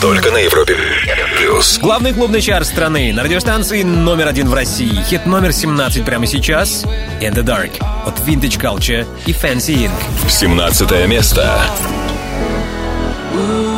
Только 0.00 0.32
на 0.32 0.38
Европе 0.38 0.76
плюс. 1.38 1.78
Главный 1.78 2.12
клубный 2.12 2.40
чарт 2.40 2.66
страны 2.66 3.12
на 3.12 3.22
радиостанции 3.22 3.84
номер 3.84 4.26
один 4.26 4.48
в 4.48 4.54
России. 4.54 5.04
Хит 5.08 5.24
номер 5.24 5.52
17 5.52 6.04
прямо 6.04 6.26
сейчас. 6.26 6.84
In 7.20 7.32
the 7.32 7.44
Dark 7.44 7.80
от 8.04 8.18
Vintage 8.26 8.60
Culture 8.60 9.06
и 9.26 9.32
Fancy 9.32 9.86
Inc. 9.86 9.92
17 10.28 11.06
место. 11.06 11.62
Ooh, 13.34 13.71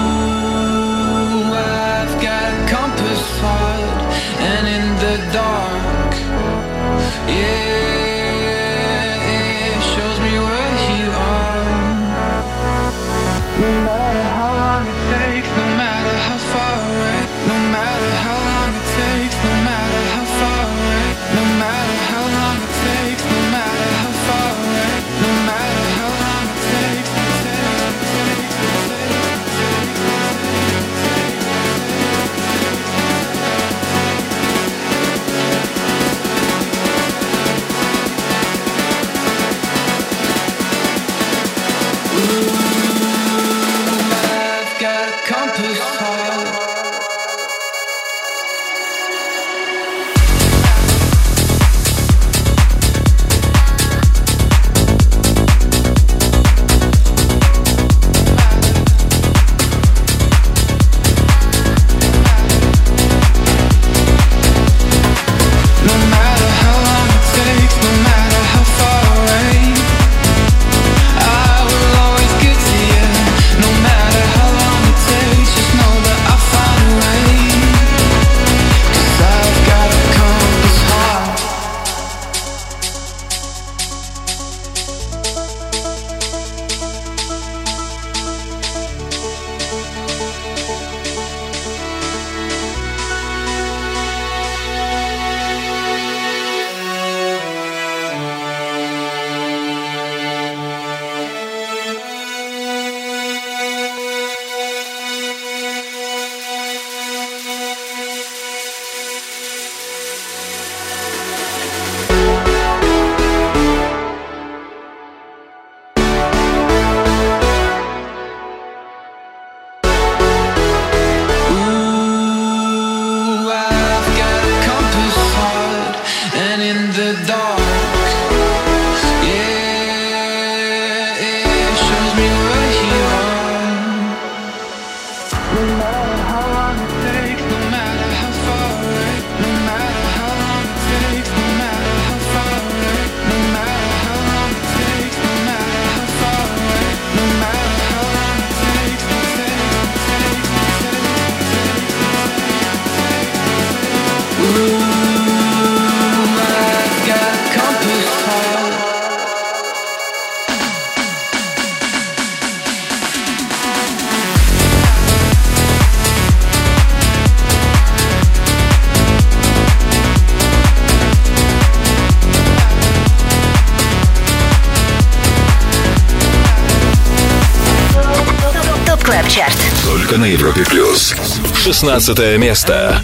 16 181.64 182.36
место. 182.36 183.00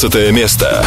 15 0.00 0.32
место. 0.32 0.82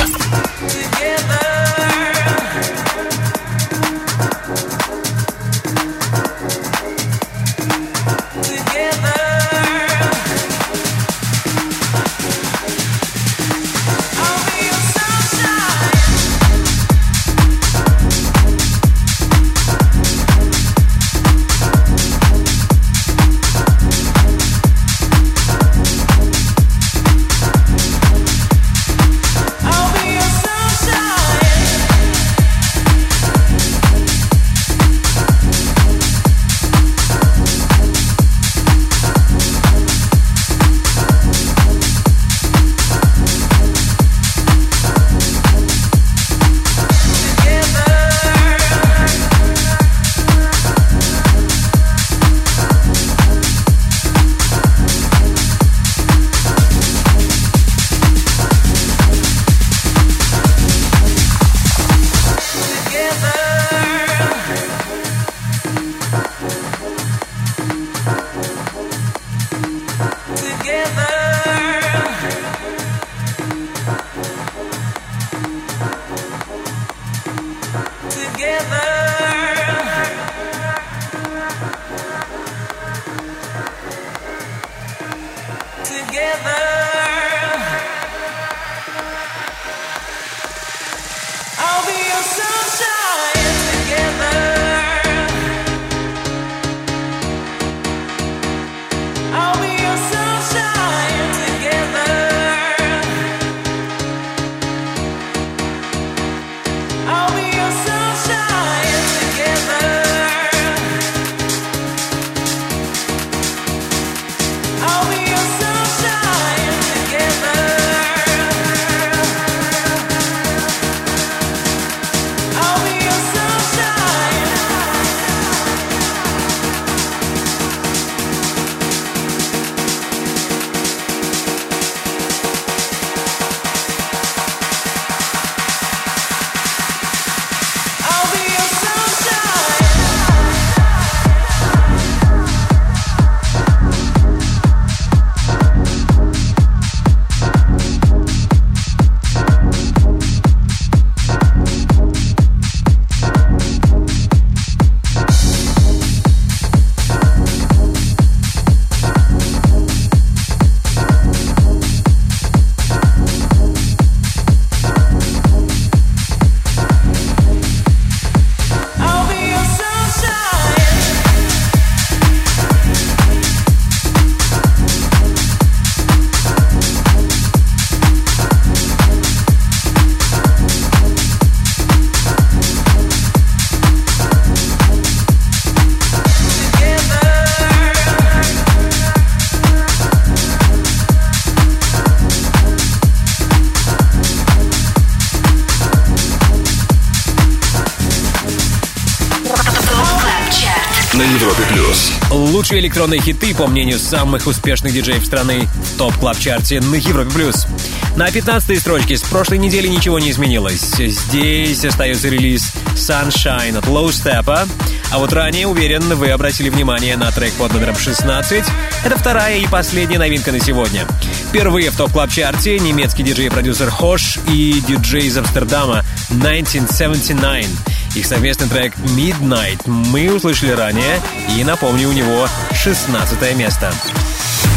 Лучшие 202.74 202.88
электронные 202.88 203.22
хиты, 203.22 203.54
по 203.54 203.68
мнению 203.68 204.00
самых 204.00 204.48
успешных 204.48 204.94
диджеев 204.94 205.24
страны, 205.24 205.70
в 205.76 205.96
топ 206.00 206.12
клаб 206.18 206.40
чарте 206.40 206.82
на 206.82 206.96
Европе 206.96 207.30
плюс. 207.32 207.68
На 208.16 208.32
15 208.32 208.80
строчке 208.80 209.16
с 209.16 209.22
прошлой 209.22 209.60
недели 209.60 209.86
ничего 209.86 210.18
не 210.18 210.32
изменилось. 210.32 210.82
Здесь 210.98 211.86
остается 211.86 212.30
релиз 212.30 212.74
Sunshine 212.96 213.78
от 213.78 213.86
Low 213.86 214.08
Steppa. 214.08 214.68
А 215.12 215.20
вот 215.20 215.34
ранее, 215.34 215.68
уверен, 215.68 216.02
вы 216.16 216.32
обратили 216.32 216.70
внимание 216.70 217.16
на 217.16 217.32
трек 217.32 217.54
под 217.54 217.74
номером 217.74 217.96
16. 217.96 218.64
Это 219.06 219.20
вторая 219.20 219.60
и 219.60 219.68
последняя 219.68 220.18
новинка 220.18 220.52
на 220.52 220.60
сегодня. 220.60 221.06
Впервые 221.50 221.92
в 221.92 221.96
топ 221.96 222.12
клаб 222.12 222.32
чарте 222.32 222.80
немецкий 222.80 223.22
диджей-продюсер 223.22 223.92
Хош 223.92 224.40
и 224.48 224.82
диджей 224.88 225.28
из 225.28 225.38
Амстердама 225.38 226.04
1979. 226.32 227.68
Их 228.16 228.26
совместный 228.28 228.68
трек 228.68 228.96
Midnight 228.98 229.82
мы 229.86 230.32
услышали 230.34 230.72
ранее, 230.72 231.20
и 231.58 231.64
напомню, 231.64 232.10
у 232.10 232.14
него 232.14 232.48
16 232.74 233.56
место. 233.56 233.92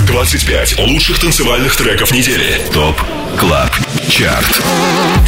25 0.07 0.79
лучших 0.79 1.19
танцевальных 1.19 1.77
треков 1.77 2.13
недели. 2.13 2.61
ТОП 2.73 2.99
КЛАБ 3.39 3.71
ЧАРТ. 4.09 4.63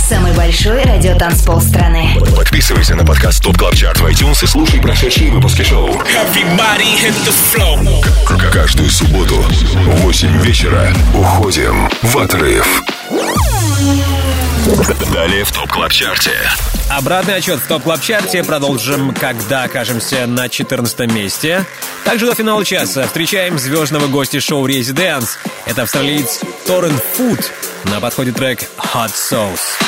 Самый 0.09 0.33
большой 0.33 0.83
радиотанцпол 0.85 1.61
страны. 1.61 2.17
Подписывайся 2.37 2.95
на 2.95 3.05
подкаст 3.05 3.43
ТОП 3.43 3.59
КЛАБ 3.59 3.75
ЧАРТ 3.77 3.99
в 4.01 4.07
iTunes 4.07 4.43
и 4.45 4.47
слушай 4.47 4.81
прошедшие 4.81 5.31
выпуски 5.31 5.63
шоу. 5.63 5.89
Everybody 5.91 6.97
hit 7.03 7.15
the 7.27 7.35
floor. 7.53 8.03
К- 8.25 8.51
Каждую 8.53 8.89
субботу 8.91 9.35
в 9.43 10.01
8 10.03 10.41
вечера 10.43 10.93
уходим 11.15 11.91
в 12.03 12.17
отрыв. 12.17 12.83
Далее 15.13 15.45
в 15.45 15.53
ТОП 15.53 15.71
КЛАБ 15.73 15.93
ЧАРТе. 15.93 16.33
Обратный 16.91 17.37
отчет 17.37 17.61
в 17.61 17.67
топ 17.67 17.83
клаб 17.83 18.01
чарте 18.01 18.43
продолжим, 18.43 19.15
когда 19.15 19.65
окажемся 19.65 20.27
на 20.27 20.49
14 20.49 21.13
месте. 21.13 21.67
Также 22.05 22.27
до 22.27 22.35
финала 22.35 22.65
часа 22.65 23.07
встречаем 23.07 23.59
звездного 23.59 24.07
гостя 24.07 24.41
шоу 24.41 24.67
Residents. 24.67 25.29
Это 25.67 25.83
австралиец 25.83 26.41
Торрен 26.67 26.99
Фуд. 27.15 27.53
На 27.85 28.01
подходе 28.01 28.33
трек 28.33 28.61
Hot 28.95 29.13
Sauce. 29.13 29.79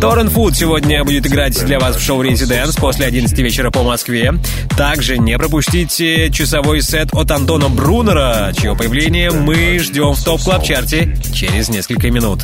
Торрен 0.00 0.30
Фуд 0.30 0.56
сегодня 0.56 1.04
будет 1.04 1.26
играть 1.26 1.62
для 1.66 1.78
вас 1.78 1.96
в 1.96 2.00
шоу 2.00 2.24
Residents 2.24 2.80
после 2.80 3.04
11 3.04 3.38
вечера 3.38 3.70
по 3.70 3.82
Москве. 3.82 4.32
Также 4.76 5.18
не 5.18 5.36
пропустите 5.36 6.30
часовой 6.30 6.80
сет 6.80 7.10
от 7.12 7.30
Антона 7.30 7.68
Брунера, 7.68 8.50
чье 8.58 8.74
появление 8.74 9.30
мы 9.30 9.78
ждем 9.78 10.14
в 10.14 10.24
топ 10.24 10.40
клаб 10.42 10.64
чарте 10.64 11.14
через 11.34 11.68
несколько 11.68 12.10
минут. 12.10 12.42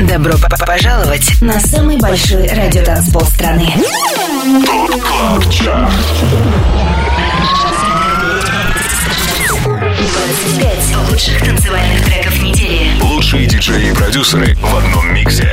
Добро 0.00 0.34
пожаловать 0.66 1.40
на 1.42 1.60
самый 1.60 1.98
большой 1.98 2.48
радиотанцпол 2.48 3.22
страны. 3.26 3.68
КЛАБ 4.66 5.52
ЧАРТ. 5.52 7.03
25 10.24 11.10
лучших 11.10 11.38
танцевальных 11.44 12.02
треков 12.06 12.42
недели. 12.42 12.98
Лучшие 13.02 13.44
диджеи 13.46 13.90
и 13.90 13.94
продюсеры 13.94 14.56
в 14.56 14.74
одном 14.74 15.12
миксе. 15.12 15.52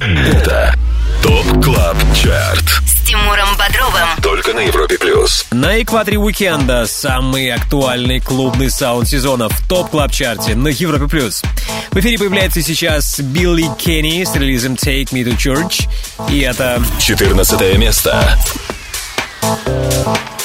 Это 0.00 0.74
Top 1.22 1.62
Club 1.62 1.96
Chart. 2.16 2.64
С 2.84 3.06
Тимуром 3.06 3.56
Бодровым. 3.56 4.08
Только 4.20 4.54
на 4.54 4.60
Европе 4.60 4.98
плюс. 4.98 5.46
На 5.52 5.80
экваторе 5.80 6.18
уикенда 6.18 6.86
самый 6.88 7.52
актуальный 7.52 8.18
клубный 8.18 8.70
саунд 8.70 9.06
сезона 9.06 9.48
в 9.48 9.68
Top 9.68 9.90
Club 9.90 10.10
Chart'е 10.10 10.56
на 10.56 10.68
Европе 10.68 11.06
плюс. 11.06 11.42
В 11.92 11.96
эфире 11.98 12.18
появляется 12.18 12.60
сейчас 12.60 13.20
Billy 13.20 13.68
Kenny 13.78 14.24
с 14.24 14.34
релизом 14.34 14.74
Take 14.74 15.12
Me 15.12 15.22
to 15.22 15.36
Church. 15.36 15.88
И 16.28 16.40
это 16.40 16.82
14 16.98 17.78
место. 17.78 18.36
ТОП 19.40 20.37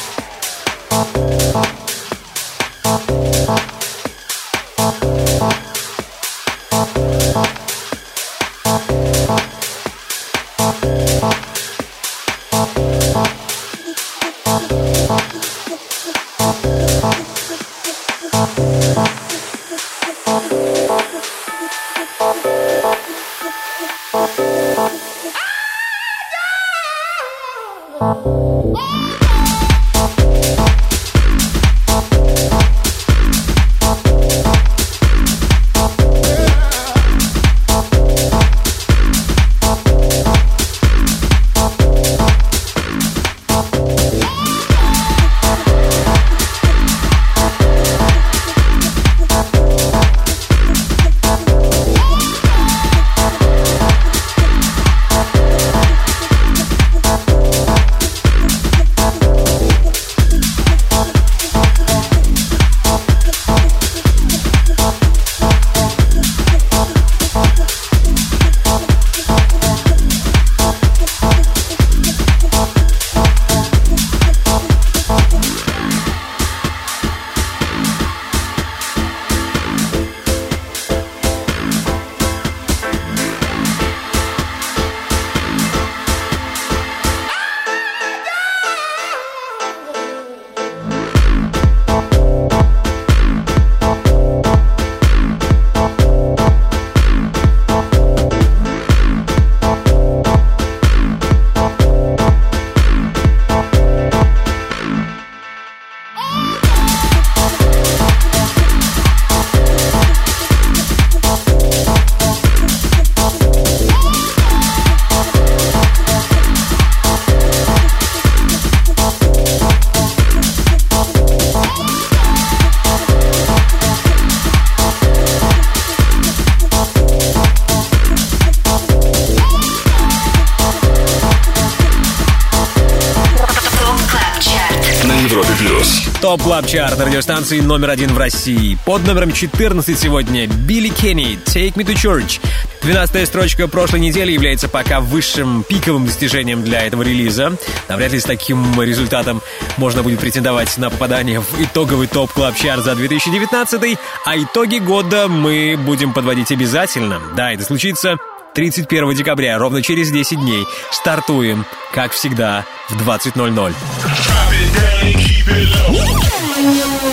топ 136.53 136.61
клаб 136.61 136.71
чарт 136.71 136.99
радиостанции 136.99 137.61
номер 137.61 137.89
один 137.89 138.13
в 138.13 138.17
России. 138.19 138.77
Под 138.85 139.07
номером 139.07 139.31
14 139.31 139.97
сегодня 139.97 140.45
Билли 140.45 140.89
Кенни 140.89 141.39
Take 141.45 141.73
Me 141.73 141.83
to 141.83 141.95
Church. 141.95 142.39
12 142.83 143.27
строчка 143.27 143.67
прошлой 143.67 144.01
недели 144.01 144.31
является 144.31 144.69
пока 144.69 144.99
высшим 144.99 145.63
пиковым 145.63 146.05
достижением 146.05 146.63
для 146.63 146.81
этого 146.85 147.01
релиза. 147.01 147.57
Навряд 147.89 148.11
ли 148.11 148.19
с 148.19 148.23
таким 148.25 148.79
результатом 148.79 149.41
можно 149.77 150.03
будет 150.03 150.19
претендовать 150.19 150.77
на 150.77 150.91
попадание 150.91 151.39
в 151.39 151.59
итоговый 151.59 152.05
топ 152.05 152.31
клаб 152.31 152.55
чарт 152.55 152.83
за 152.83 152.93
2019, 152.93 153.97
а 154.23 154.37
итоги 154.37 154.77
года 154.77 155.27
мы 155.27 155.75
будем 155.75 156.13
подводить 156.13 156.51
обязательно. 156.51 157.19
Да, 157.35 157.51
это 157.51 157.63
случится 157.63 158.17
31 158.53 159.15
декабря, 159.15 159.57
ровно 159.57 159.81
через 159.81 160.11
10 160.11 160.39
дней. 160.39 160.67
Стартуем, 160.91 161.65
как 161.93 162.11
всегда, 162.11 162.63
в 162.89 163.09
20.00. 163.09 163.73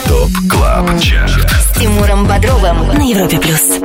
Top 0.07 0.31
Club 0.49 1.01
Chart. 1.01 1.51
С 1.51 1.76
Тимуром 1.76 2.24
Бодровым 2.24 2.86
на 2.86 3.03
Европе 3.03 3.38
Плюс. 3.38 3.80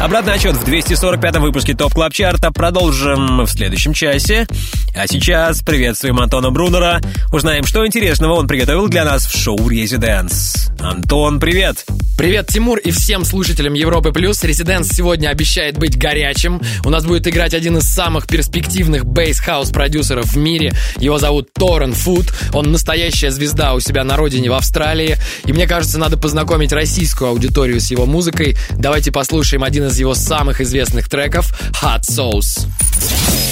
Обратный 0.00 0.34
отсчет 0.34 0.56
в 0.56 0.64
245-м 0.64 1.42
выпуске 1.42 1.74
Top 1.74 1.94
Club 1.94 2.12
Chart'а 2.12 2.50
продолжим 2.50 3.42
в 3.42 3.48
следующем 3.48 3.92
часе. 3.92 4.46
А 4.94 5.06
сейчас 5.06 5.62
приветствуем 5.62 6.18
Антона 6.20 6.50
Брунера. 6.50 7.00
Узнаем, 7.32 7.64
что 7.64 7.86
интересного 7.86 8.34
он 8.34 8.46
приготовил 8.48 8.88
для 8.88 9.04
нас 9.04 9.26
в 9.26 9.36
шоу 9.38 9.68
«Residence». 9.68 10.70
Антон, 10.80 11.38
привет! 11.40 11.84
Привет, 12.18 12.48
Тимур, 12.48 12.78
и 12.78 12.90
всем 12.90 13.24
слушателям 13.24 13.72
Европы 13.72 14.12
Плюс. 14.12 14.44
Residence 14.44 14.88
сегодня 14.88 15.28
обещает 15.28 15.78
быть 15.78 15.96
горячим. 15.96 16.60
У 16.84 16.90
нас 16.90 17.04
будет 17.04 17.26
играть 17.26 17.54
один 17.54 17.78
из 17.78 17.84
самых 17.84 18.26
перспективных 18.26 19.04
bass 19.06 19.29
house 19.29 19.57
-продюсеров 19.57 20.26
в 20.26 20.36
мире. 20.36 20.72
Его 20.98 21.18
зовут 21.18 21.52
Торрен 21.52 21.94
Фуд. 21.94 22.32
Он 22.52 22.70
настоящая 22.70 23.30
звезда 23.30 23.74
у 23.74 23.80
себя 23.80 24.04
на 24.04 24.16
родине 24.16 24.50
в 24.50 24.54
Австралии. 24.54 25.16
И 25.46 25.52
мне 25.52 25.66
кажется, 25.66 25.98
надо 25.98 26.16
познакомить 26.16 26.72
российскую 26.72 27.30
аудиторию 27.30 27.80
с 27.80 27.90
его 27.90 28.06
музыкой. 28.06 28.56
Давайте 28.82 29.12
послушаем 29.12 29.62
один 29.62 29.84
из 29.86 29.96
его 30.00 30.12
самых 30.12 30.60
известных 30.60 31.08
треков 31.08 31.54
«Hot 31.80 32.00
Sauce». 32.00 32.66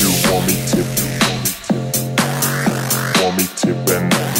You 0.00 0.10
want 0.28 0.44
me 0.48 0.56
to, 0.72 0.84
want 3.22 3.36
me 3.38 3.46
to 3.62 3.72
bend. 3.86 4.39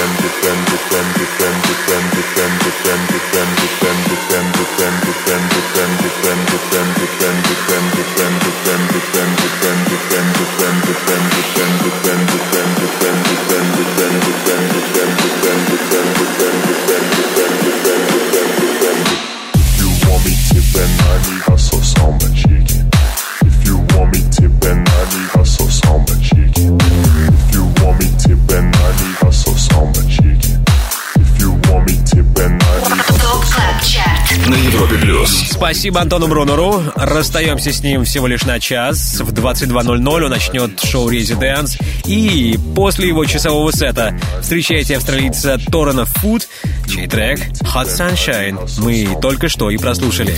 Спасибо 35.71 36.01
Антону 36.01 36.27
Брунеру. 36.27 36.83
Расстаемся 36.97 37.71
с 37.71 37.81
ним 37.81 38.03
всего 38.03 38.27
лишь 38.27 38.43
на 38.43 38.59
час. 38.59 39.21
В 39.21 39.31
22.00 39.31 40.23
он 40.25 40.29
начнет 40.29 40.77
шоу 40.83 41.07
«Резиденс». 41.07 41.77
И 42.05 42.59
после 42.75 43.07
его 43.07 43.23
часового 43.23 43.71
сета 43.71 44.19
встречайте 44.41 44.97
австралийца 44.97 45.57
Торрена 45.71 46.03
Фуд, 46.03 46.45
чей 46.93 47.07
трек 47.07 47.39
«Hot 47.73 47.87
Sunshine» 47.87 48.69
мы 48.79 49.17
только 49.21 49.47
что 49.47 49.69
и 49.69 49.77
прослушали. 49.77 50.35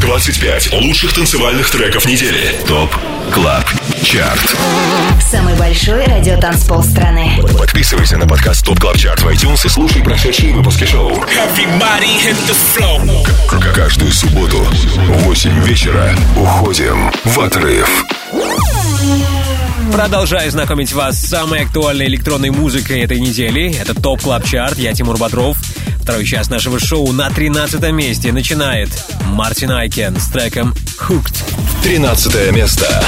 25 0.00 0.72
лучших 0.82 1.14
танцевальных 1.14 1.68
треков 1.68 2.06
недели. 2.06 2.54
ТОП 2.68 2.94
КЛАБ 3.32 3.64
ЧАРТ 4.02 4.56
Самый 5.30 5.54
большой 5.56 6.04
радиотанцпол 6.04 6.82
страны. 6.82 7.40
Подписывайся 7.58 8.16
на 8.16 8.26
подкаст 8.26 8.64
Top 8.64 8.78
Club 8.80 8.96
Chart 8.98 9.20
в 9.22 9.28
iTunes 9.28 9.66
и 9.66 9.68
слушай 9.68 10.02
прошедшие 10.02 10.52
выпуски 10.54 10.84
шоу. 10.84 11.10
Everybody 11.12 12.18
hit 12.22 12.36
the 12.46 12.56
floor. 12.76 13.26
К- 13.48 13.74
Каждую 13.74 14.12
субботу 14.12 14.58
в 14.58 15.22
8 15.24 15.64
вечера 15.64 16.14
уходим 16.36 17.10
в 17.24 17.40
отрыв. 17.40 18.04
Продолжаю 19.92 20.50
знакомить 20.50 20.92
вас 20.92 21.16
с 21.20 21.28
самой 21.28 21.60
актуальной 21.64 22.06
электронной 22.06 22.50
музыкой 22.50 23.00
этой 23.02 23.20
недели. 23.20 23.72
Это 23.76 23.94
Top 23.94 24.22
Club 24.22 24.44
Chart. 24.44 24.78
Я 24.78 24.92
Тимур 24.92 25.16
Бодров. 25.18 25.56
Второй 26.04 26.26
час 26.26 26.50
нашего 26.50 26.78
шоу 26.78 27.12
на 27.12 27.30
13 27.30 27.90
месте 27.92 28.30
начинает 28.30 28.90
Martin 29.24 29.70
Ikin 29.70 30.20
с 30.20 30.28
треком 30.28 30.74
«Hooked». 30.98 31.34
13 31.82 32.52
место. 32.52 33.02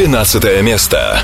12 0.00 0.62
место. 0.62 1.22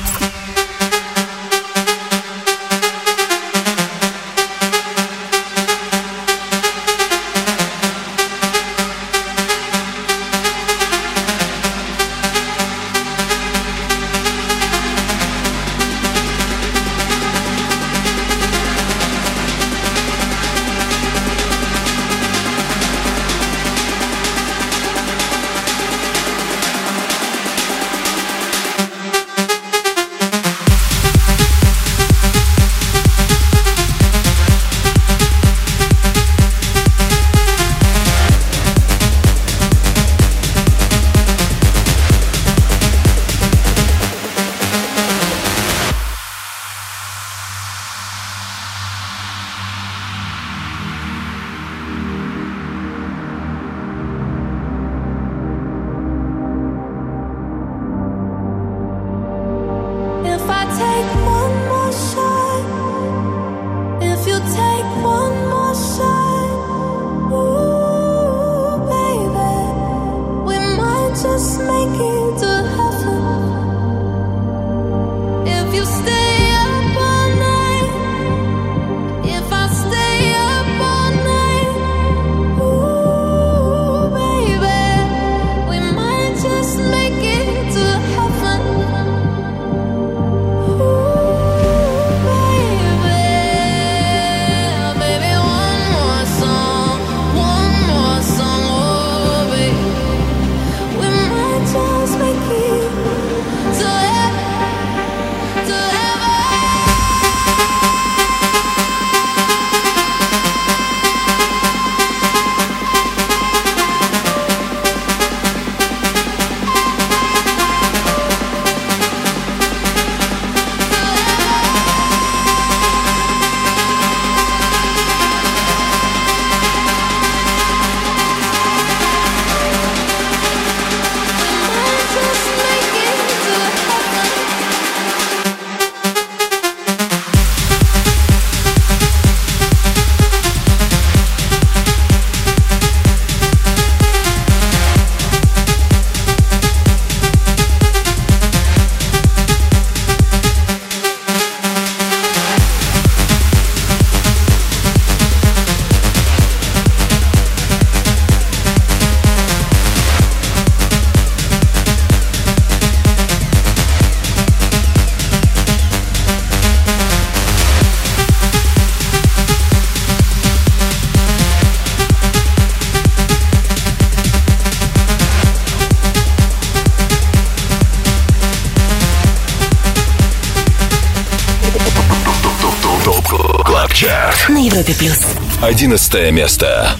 11 185.68 186.30
место. 186.30 186.96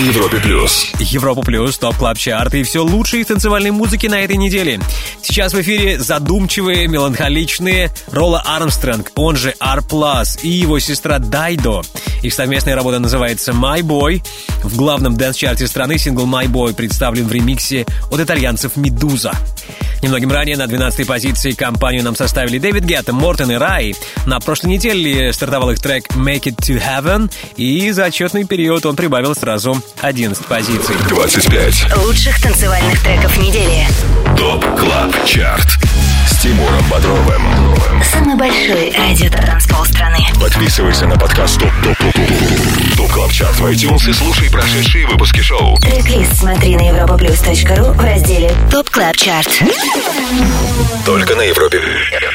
Европе 0.00 0.38
плюс. 0.38 0.90
Европа 0.98 1.42
плюс, 1.42 1.76
топ 1.76 1.94
клаб 1.96 2.16
чарт 2.16 2.54
и 2.54 2.62
все 2.62 2.82
лучшее 2.82 3.20
из 3.22 3.26
танцевальной 3.26 3.70
музыки 3.70 4.06
на 4.06 4.20
этой 4.22 4.36
неделе. 4.36 4.80
Сейчас 5.20 5.52
в 5.52 5.60
эфире 5.60 5.98
задумчивые, 5.98 6.88
меланхоличные 6.88 7.90
Ролло 8.10 8.40
Армстронг, 8.40 9.12
он 9.14 9.36
же 9.36 9.54
R+, 9.60 9.82
и 10.42 10.48
его 10.48 10.78
сестра 10.78 11.18
Dido. 11.18 11.82
Их 12.22 12.34
совместная 12.34 12.74
работа 12.74 12.98
называется 12.98 13.52
My 13.52 13.80
Boy. 13.80 14.22
В 14.62 14.76
главном 14.76 15.16
дэнс-чарте 15.16 15.66
страны 15.66 15.98
сингл 15.98 16.26
My 16.26 16.46
Boy 16.46 16.74
представлен 16.74 17.26
в 17.26 17.32
ремиксе 17.32 17.86
от 18.10 18.20
итальянцев 18.20 18.76
Медуза. 18.76 19.32
Немногим 20.02 20.32
ранее 20.32 20.56
на 20.56 20.64
12-й 20.64 21.04
позиции 21.04 21.50
компанию 21.52 22.02
нам 22.02 22.16
составили 22.16 22.58
Дэвид 22.58 22.84
Гетта, 22.84 23.12
Мортен 23.12 23.50
и 23.50 23.56
Raye. 23.56 23.94
На 24.26 24.40
прошлой 24.40 24.68
неделе 24.70 25.32
стартовал 25.32 25.70
их 25.70 25.80
трек 25.80 26.06
Make 26.16 26.44
It 26.44 26.56
To 26.56 26.82
Heaven, 26.82 27.30
и 27.56 27.90
за 27.90 28.06
отчетный 28.06 28.44
период 28.44 28.86
он 28.86 28.96
прибавил 28.96 29.34
сразу 29.34 29.82
11 30.00 30.46
позиций. 30.46 30.96
25. 31.08 31.96
Лучших 31.98 32.40
танцевальных 32.40 33.02
треков 33.02 33.36
недели. 33.38 33.86
ТОП 34.38 34.64
КЛАБ 34.78 35.26
ЧАРТ 35.26 35.68
Тимуром 36.40 36.82
Бодровым. 36.90 37.42
Самый 38.02 38.34
большой 38.34 38.90
радио-транспол 38.96 39.84
страны. 39.84 40.20
Подписывайся 40.40 41.06
на 41.06 41.18
подкаст 41.18 41.60
ТОП 41.60 41.68
ТОП 41.84 41.98
ТОП 41.98 42.14
ТОП 42.14 42.96
ТОП 42.96 43.12
КЛАБ 43.12 43.32
ЧАРТ 43.32 43.56
в 43.56 43.66
iTunes 43.66 44.08
и 44.08 44.12
слушай 44.14 44.50
прошедшие 44.50 45.06
выпуски 45.06 45.40
шоу. 45.40 45.76
Трек-лист 45.80 46.38
смотри 46.38 46.76
на 46.76 46.88
europaplus.ru 46.88 47.92
в 47.92 48.00
разделе 48.00 48.50
ТОП 48.70 48.88
Клаб 48.88 49.16
Чарт. 49.16 49.50
Только 51.04 51.34
на 51.34 51.42
Европе 51.42 51.78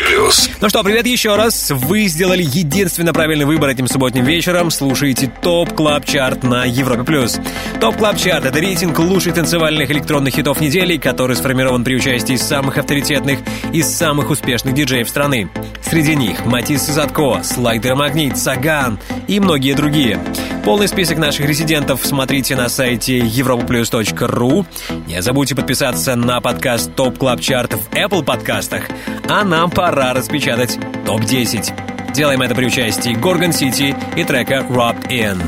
плюс. 0.08 0.50
Ну 0.62 0.70
что, 0.70 0.84
привет 0.84 1.08
еще 1.08 1.36
раз. 1.36 1.72
Вы 1.72 2.08
сделали 2.08 2.44
единственно 2.44 3.14
правильный 3.14 3.46
выбор 3.46 3.70
этим 3.70 3.88
субботним 3.88 4.26
вечером. 4.26 4.72
Слушаете 4.72 5.32
ТОП 5.42 5.74
Клаб 5.74 6.06
Чарт 6.06 6.44
на 6.44 6.66
Европе+. 6.66 7.04
плюс. 7.04 7.40
ТОП 7.80 7.98
Клаб 7.98 8.18
Чарт— 8.18 8.46
это 8.46 8.60
рейтинг 8.60 9.00
лучших 9.00 9.34
танцевальных 9.34 9.90
электронных 9.92 10.34
хитов 10.36 10.62
недели, 10.62 10.98
который 10.98 11.36
сформирован 11.36 11.84
при 11.84 11.96
участии 11.96 12.36
самых 12.36 12.78
авторитетных 12.78 13.40
и 13.74 13.82
самых 13.96 14.30
успешных 14.30 14.74
диджеев 14.74 15.10
страны. 15.10 15.50
Среди 15.82 16.16
них 16.16 16.46
Matisse & 16.46 16.86
Sadko, 16.86 17.42
Slider & 17.44 17.96
Magnit, 17.96 18.38
Саган 18.38 19.00
и 19.28 19.40
многие 19.40 19.74
другие. 19.74 20.20
Полный 20.64 20.88
список 20.88 21.18
наших 21.18 21.46
резидентов 21.46 22.02
смотрите 22.04 22.56
на 22.56 22.70
сайте 22.70 23.20
europaplus.ru. 23.20 24.66
Не 25.08 25.22
забудьте 25.22 25.56
подписаться 25.56 26.16
на 26.16 26.42
подкаст 26.42 26.94
ТОП 26.96 27.18
Клаб 27.18 27.40
Чарт 27.40 27.74
в 27.74 27.90
Apple 27.92 28.24
подкастах. 28.24 28.84
А 29.30 29.44
нам 29.44 29.72
пора 29.72 30.14
распечатать 30.14 30.78
ТОП-10. 31.06 32.14
Делаем 32.14 32.42
это 32.42 32.56
при 32.56 32.66
участии 32.66 33.14
Gorgon 33.14 33.54
City 33.54 33.96
и 34.16 34.24
трека 34.24 34.66
Roped 34.70 35.08
In. 35.10 35.42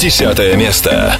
Десятое 0.00 0.56
место. 0.56 1.18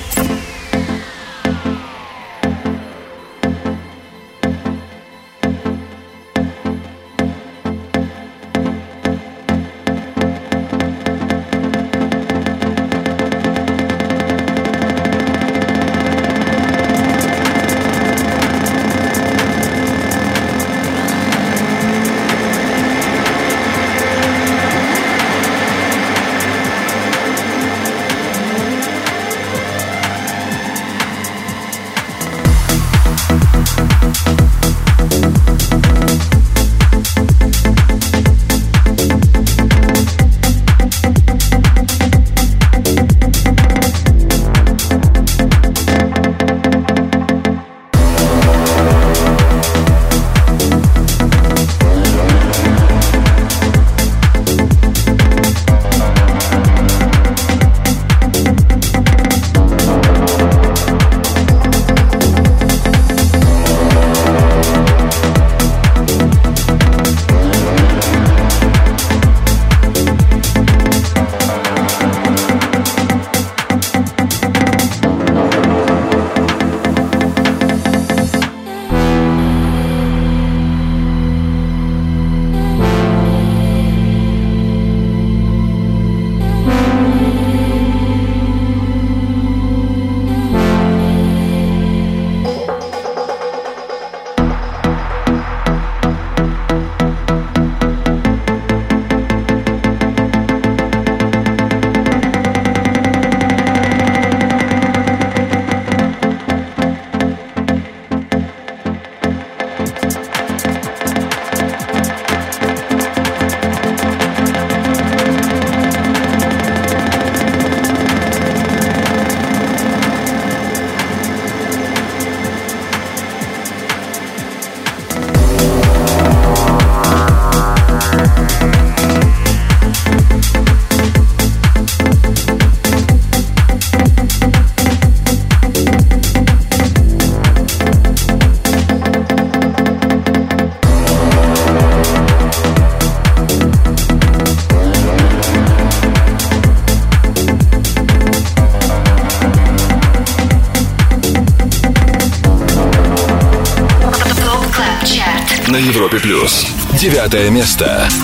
Девятое 157.24 157.48
место. 157.48 158.23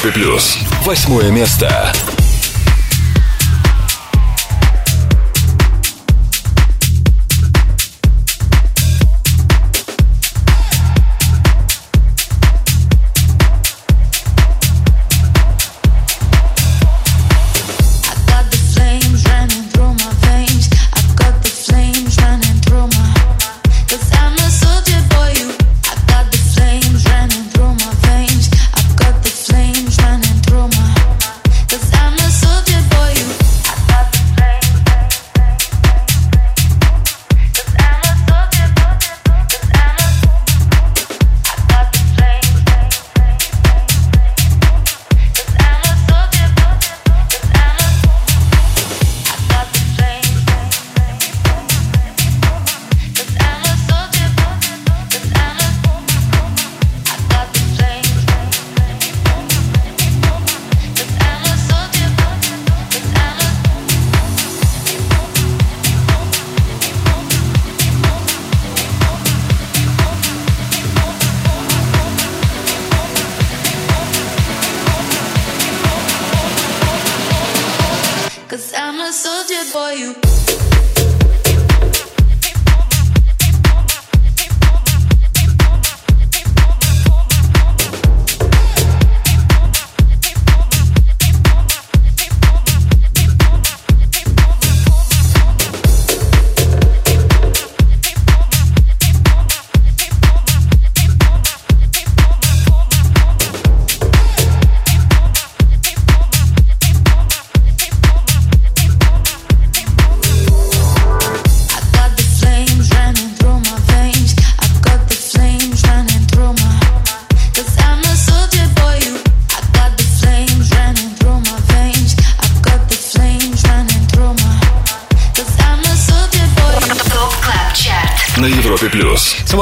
Европе 0.00 0.12
плюс. 0.12 0.58
Восьмое 0.84 1.30
место. 1.30 1.92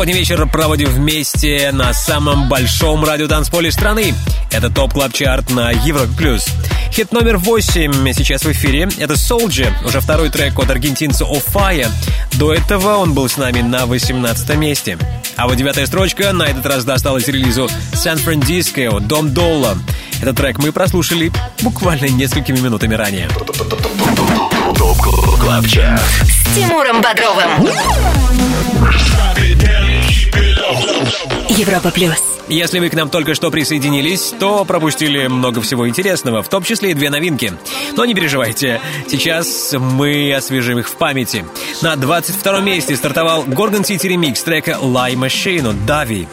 Субботний 0.09 0.21
вечер 0.21 0.49
проводим 0.49 0.89
вместе 0.89 1.71
на 1.71 1.93
самом 1.93 2.49
большом 2.49 3.05
радиотанцполе 3.05 3.71
страны. 3.71 4.15
Это 4.51 4.71
ТОП 4.71 4.95
Клаб 4.95 5.13
Чарт 5.13 5.51
на 5.51 5.71
Европе+. 5.71 6.11
плюс. 6.17 6.47
Хит 6.91 7.13
номер 7.13 7.37
8 7.37 8.15
сейчас 8.15 8.43
в 8.43 8.51
эфире. 8.53 8.89
Это 8.99 9.13
Soldier, 9.13 9.71
уже 9.85 10.01
второй 10.01 10.31
трек 10.31 10.59
от 10.59 10.71
аргентинца 10.71 11.27
Offaiah. 11.27 11.91
До 12.39 12.55
этого 12.55 12.97
он 12.97 13.13
был 13.13 13.29
с 13.29 13.37
нами 13.37 13.61
на 13.61 13.85
18 13.85 14.57
месте. 14.57 14.97
А 15.37 15.47
вот 15.47 15.57
девятая 15.57 15.85
строчка 15.85 16.33
на 16.33 16.45
этот 16.45 16.65
раз 16.65 16.85
досталась 16.87 17.29
релизу 17.29 17.69
San 17.93 18.18
Frandisco, 18.18 19.01
Dom 19.01 19.35
Dolla. 19.35 19.77
Этот 20.23 20.39
трек 20.39 20.57
мы 20.59 20.73
прослушали 20.73 21.31
буквально 21.61 22.07
несколькими 22.07 22.61
минутами 22.61 22.95
ранее. 22.95 23.29
Тимуром 26.55 27.03
Бодровым 27.03 27.69
Европа 31.49 31.91
Плюс 31.91 32.23
Если 32.49 32.79
вы 32.79 32.89
к 32.89 32.95
нам 32.95 33.11
только 33.11 33.35
что 33.35 33.51
присоединились, 33.51 34.35
то 34.39 34.65
пропустили 34.65 35.27
много 35.27 35.61
всего 35.61 35.89
интересного, 35.89 36.43
в 36.43 36.49
том 36.49 36.63
числе 36.63 36.91
и 36.91 36.95
две 36.95 37.11
новинки. 37.11 37.53
Но 37.97 38.05
не 38.05 38.15
переживайте, 38.15 38.81
сейчас 39.09 39.73
мы 39.73 40.33
освежим 40.33 40.79
их 40.79 40.89
в 40.89 40.97
памяти. 40.97 41.45
На 41.83 41.97
22 41.97 42.61
месте 42.61 42.97
стартовал 42.97 43.45
Gorgon 43.45 43.83
City 43.83 44.09
ремикс 44.09 44.43
трека 44.43 44.79
«Lie 44.83 45.15
Machine» 45.15 45.71
от 45.71 45.87
Дави. 45.87 46.29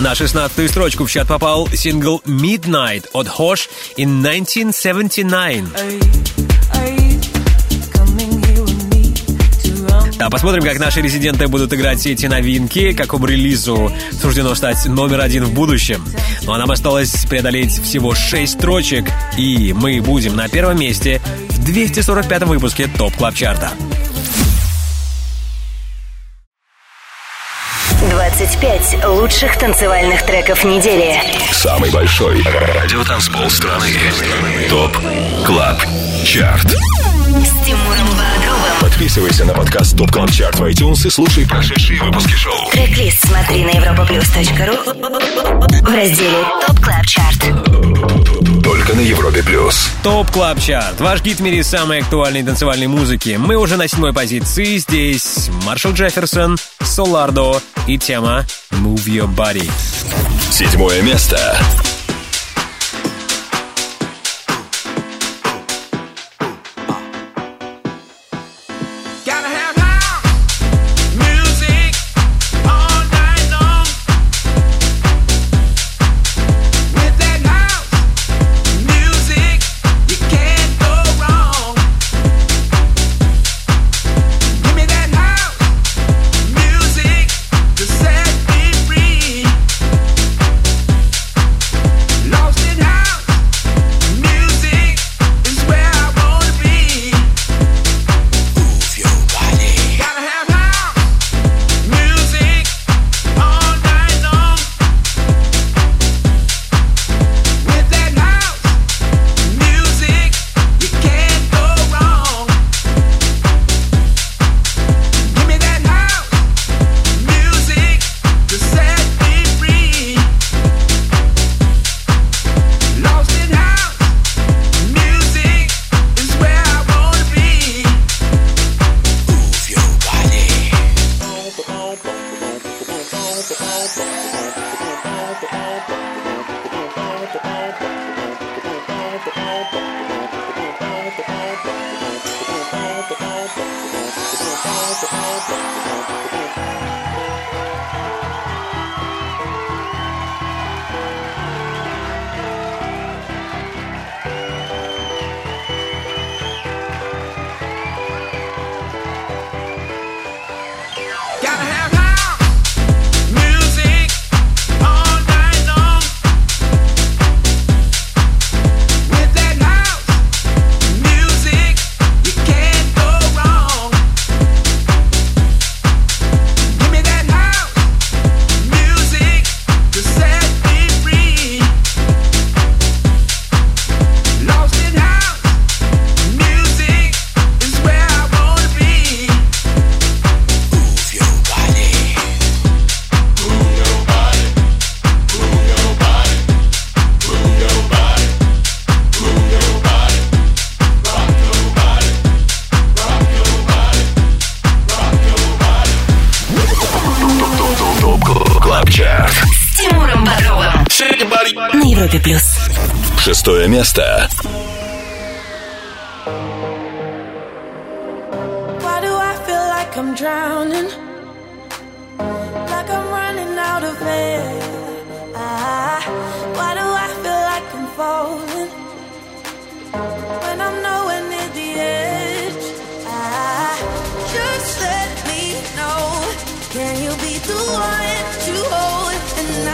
На 0.00 0.14
16 0.14 0.70
строчку 0.70 1.06
в 1.06 1.10
чарт 1.10 1.28
попал 1.28 1.66
сингл 1.68 2.20
«Midnight» 2.26 3.06
от 3.14 3.26
Hosh 3.26 3.68
in 3.96 4.20
1979. 4.20 6.23
Посмотрим, 10.30 10.62
как 10.62 10.78
наши 10.78 11.00
резиденты 11.00 11.48
будут 11.48 11.72
играть 11.72 11.98
все 12.00 12.12
эти 12.12 12.26
новинки, 12.26 12.92
какому 12.92 13.26
релизу 13.26 13.92
суждено 14.20 14.54
стать 14.54 14.84
номер 14.86 15.20
один 15.20 15.44
в 15.44 15.52
будущем. 15.52 16.04
Ну 16.42 16.52
а 16.52 16.58
нам 16.58 16.70
осталось 16.70 17.26
преодолеть 17.26 17.82
всего 17.82 18.14
6 18.14 18.52
строчек, 18.52 19.10
и 19.36 19.72
мы 19.72 20.00
будем 20.00 20.36
на 20.36 20.48
первом 20.48 20.78
месте 20.78 21.20
в 21.50 21.64
245 21.64 22.42
выпуске 22.44 22.86
ТОП 22.86 23.14
Клаб 23.16 23.34
Чарта. 23.34 23.72
25 28.10 29.06
лучших 29.06 29.56
танцевальных 29.58 30.24
треков 30.26 30.64
недели 30.64 31.16
Самый 31.52 31.90
большой 31.90 32.42
радиотанцпол 32.42 33.48
страны. 33.48 33.86
ТОП 34.68 34.96
КЛАБ 35.46 35.82
ЧАРТ. 36.24 37.13
С 37.34 37.66
Тимуром 37.66 38.06
Бодровым 38.10 38.78
Подписывайся 38.80 39.44
на 39.44 39.54
подкаст 39.54 39.98
ТОП 39.98 40.12
КЛАБ 40.12 40.30
ЧАРТ 40.30 40.54
в 40.60 40.64
iTunes 40.66 41.04
и 41.04 41.10
слушай 41.10 41.44
прошедшие 41.44 42.00
выпуски 42.00 42.32
шоу. 42.34 42.70
Трек-лист 42.70 43.26
смотри 43.26 43.64
на 43.64 43.70
europaplus.ru 43.70 45.82
В 45.82 45.88
разделе 45.92 46.44
ТОП 46.64 46.78
КЛАБ 46.78 47.06
ЧАРТ 47.06 48.62
Только 48.62 48.94
на 48.94 49.00
Европе 49.00 49.42
плюс. 49.42 49.90
ТОП 50.04 50.30
Клаб 50.30 50.60
Чарт. 50.60 51.00
Ваш 51.00 51.22
гид 51.22 51.38
в 51.38 51.40
мире 51.42 51.64
самой 51.64 52.02
актуальной 52.02 52.44
танцевальной 52.44 52.86
музыки. 52.86 53.34
Мы 53.36 53.56
уже 53.56 53.76
на 53.76 53.88
седьмой 53.88 54.12
позиции. 54.12 54.76
Здесь 54.78 55.50
Маршал 55.64 55.92
Джефферсон, 55.92 56.56
Солардо 56.82 57.60
и 57.88 57.98
тема 57.98 58.46
Move 58.70 59.06
Your 59.06 59.26
Body. 59.34 59.68
Седьмое 60.52 61.02
место. 61.02 61.58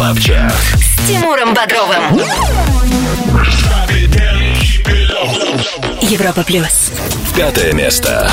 Клабчарт 0.00 0.54
с 0.78 1.06
Тимуром 1.06 1.52
Бодровым. 1.52 2.18
Европа 6.00 6.42
плюс. 6.42 6.90
Пятое 7.36 7.74
место. 7.74 8.32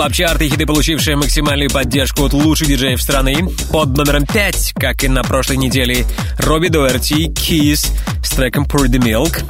Топ 0.00 0.06
Клаб 0.06 0.12
Чарт 0.12 0.42
и 0.42 0.48
хиты, 0.48 0.66
получившие 0.66 1.16
максимальную 1.16 1.70
поддержку 1.70 2.24
от 2.24 2.32
лучших 2.32 2.68
диджеев 2.68 3.02
страны. 3.02 3.48
Под 3.70 3.96
номером 3.96 4.26
5, 4.26 4.74
как 4.76 5.04
и 5.04 5.08
на 5.08 5.22
прошлой 5.22 5.58
неделе, 5.58 6.06
Robbie 6.38 6.68
Doherty, 6.68 7.28
Keees 7.28 7.90
с 8.24 8.30
треком 8.30 8.64
Pour 8.64 8.86
the 8.86 8.98
Milk. 8.98 9.44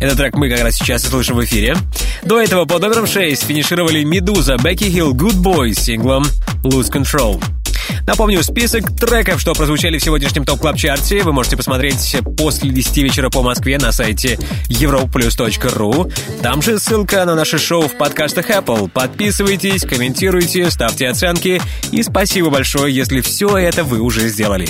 Этот 0.00 0.16
трек 0.16 0.34
мы 0.36 0.48
как 0.48 0.62
раз 0.62 0.76
сейчас 0.76 1.04
и 1.04 1.08
слышим 1.08 1.36
в 1.36 1.44
эфире. 1.44 1.76
До 2.22 2.40
этого 2.40 2.66
под 2.66 2.82
номером 2.82 3.06
6 3.06 3.42
финишировали 3.42 4.04
Медуза, 4.04 4.56
Бекки 4.62 4.84
Хилл, 4.84 5.14
Goodboys 5.14 5.74
с 5.74 5.80
синглом 5.80 6.24
Lose 6.62 6.90
Control. 6.90 7.59
Напомню, 8.06 8.42
список 8.42 8.96
треков, 8.96 9.40
что 9.40 9.52
прозвучали 9.54 9.98
в 9.98 10.02
сегодняшнем 10.02 10.44
ТОП 10.44 10.60
Клаб 10.60 10.76
Чарте, 10.76 11.22
вы 11.22 11.32
можете 11.32 11.56
посмотреть 11.56 12.16
после 12.36 12.70
10 12.70 12.96
вечера 12.98 13.30
по 13.30 13.42
Москве 13.42 13.78
на 13.78 13.92
сайте 13.92 14.38
europlus.ru. 14.68 16.12
Там 16.42 16.62
же 16.62 16.78
ссылка 16.78 17.24
на 17.24 17.34
наше 17.34 17.58
шоу 17.58 17.88
в 17.88 17.96
подкастах 17.96 18.50
Apple. 18.50 18.88
Подписывайтесь, 18.90 19.82
комментируйте, 19.82 20.70
ставьте 20.70 21.08
оценки. 21.08 21.60
И 21.92 22.02
спасибо 22.02 22.50
большое, 22.50 22.94
если 22.94 23.20
все 23.20 23.56
это 23.56 23.84
вы 23.84 24.00
уже 24.00 24.28
сделали. 24.28 24.68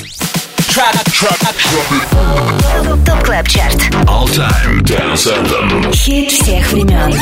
ТОП 3.04 3.24
КЛАБ 3.24 3.48
ЧАРТ. 3.48 3.74
All 4.06 4.26
Time 4.26 4.82
Dance 4.82 5.26
Anthem. 5.26 5.92
Хит 5.92 6.30
всех 6.30 6.72
времен. 6.72 7.12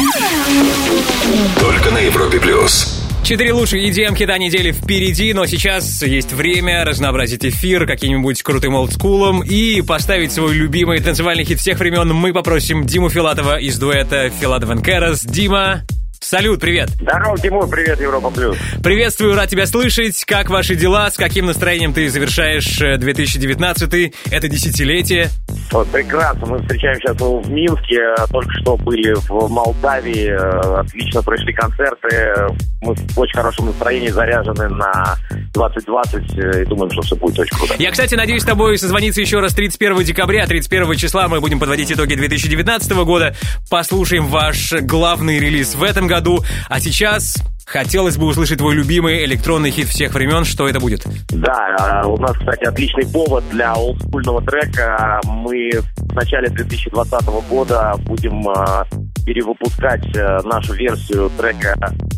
Только 1.58 1.90
на 1.90 1.98
Европе 1.98 2.38
плюс. 2.38 3.07
Четыре 3.22 3.52
лучших 3.52 3.80
EDM 3.80 4.16
хита 4.16 4.38
недели 4.38 4.72
впереди, 4.72 5.34
но 5.34 5.44
сейчас 5.44 6.02
есть 6.02 6.32
время 6.32 6.84
разнообразить 6.84 7.44
эфир 7.44 7.86
каким-нибудь 7.86 8.42
крутым 8.42 8.74
олдскулом 8.74 9.42
и 9.42 9.82
поставить 9.82 10.32
свой 10.32 10.54
любимый 10.54 11.00
танцевальный 11.00 11.44
хит 11.44 11.58
всех 11.58 11.78
времен. 11.78 12.08
Мы 12.14 12.32
попросим 12.32 12.86
Диму 12.86 13.10
Филатова 13.10 13.58
из 13.58 13.78
дуэта 13.78 14.30
Филатов 14.30 14.82
Кэрос. 14.82 15.24
Дима, 15.24 15.82
Салют, 16.20 16.60
привет. 16.60 16.90
Здорово, 17.00 17.38
Тимур, 17.38 17.68
привет, 17.68 18.00
Европа 18.00 18.30
Плюс. 18.30 18.56
Приветствую, 18.82 19.34
рад 19.34 19.48
тебя 19.48 19.66
слышать. 19.66 20.24
Как 20.24 20.50
ваши 20.50 20.74
дела? 20.74 21.10
С 21.10 21.16
каким 21.16 21.46
настроением 21.46 21.92
ты 21.94 22.08
завершаешь 22.08 22.80
э, 22.80 22.96
2019 22.98 24.14
это 24.30 24.48
десятилетие? 24.48 25.28
Вот, 25.70 25.88
прекрасно, 25.88 26.46
мы 26.46 26.58
встречаемся 26.60 27.08
сейчас 27.08 27.20
в 27.20 27.50
Минске, 27.50 28.00
только 28.30 28.50
что 28.60 28.76
были 28.76 29.14
в 29.28 29.48
Молдавии, 29.48 30.30
э, 30.30 30.80
отлично 30.80 31.22
прошли 31.22 31.52
концерты, 31.52 32.34
мы 32.80 32.94
в 32.94 33.18
очень 33.18 33.36
хорошем 33.36 33.66
настроении 33.66 34.08
заряжены 34.08 34.68
на 34.68 35.16
2020 35.54 36.38
э, 36.38 36.62
и 36.62 36.64
думаем, 36.66 36.90
что 36.92 37.02
все 37.02 37.16
будет 37.16 37.38
очень 37.38 37.56
круто. 37.56 37.74
Я, 37.78 37.90
кстати, 37.90 38.14
надеюсь 38.14 38.42
с 38.42 38.46
тобой 38.46 38.78
созвониться 38.78 39.20
еще 39.20 39.40
раз 39.40 39.54
31 39.54 40.04
декабря. 40.04 40.46
31 40.46 40.96
числа 40.96 41.28
мы 41.28 41.40
будем 41.40 41.60
подводить 41.60 41.92
итоги 41.92 42.14
2019 42.14 42.92
года. 43.04 43.34
Послушаем 43.70 44.26
ваш 44.26 44.72
главный 44.72 45.38
релиз 45.38 45.74
в 45.74 45.82
этом 45.82 46.07
году. 46.08 46.42
А 46.68 46.80
сейчас 46.80 47.36
хотелось 47.66 48.16
бы 48.16 48.26
услышать 48.26 48.58
твой 48.58 48.74
любимый 48.74 49.24
электронный 49.24 49.70
хит 49.70 49.88
всех 49.88 50.14
времен. 50.14 50.44
Что 50.44 50.68
это 50.68 50.80
будет? 50.80 51.02
Да, 51.28 52.02
э, 52.02 52.06
у 52.06 52.16
нас, 52.16 52.32
кстати, 52.36 52.64
отличный 52.64 53.06
повод 53.06 53.44
для 53.50 53.74
олдскульного 53.74 54.42
трека. 54.42 55.20
Мы 55.24 55.70
в 55.96 56.14
начале 56.14 56.48
2020 56.48 57.26
года 57.48 57.94
будем 58.06 58.48
э, 58.48 58.84
перевыпускать 59.26 60.04
э, 60.16 60.38
нашу 60.44 60.72
версию 60.72 61.30
трека 61.36 61.74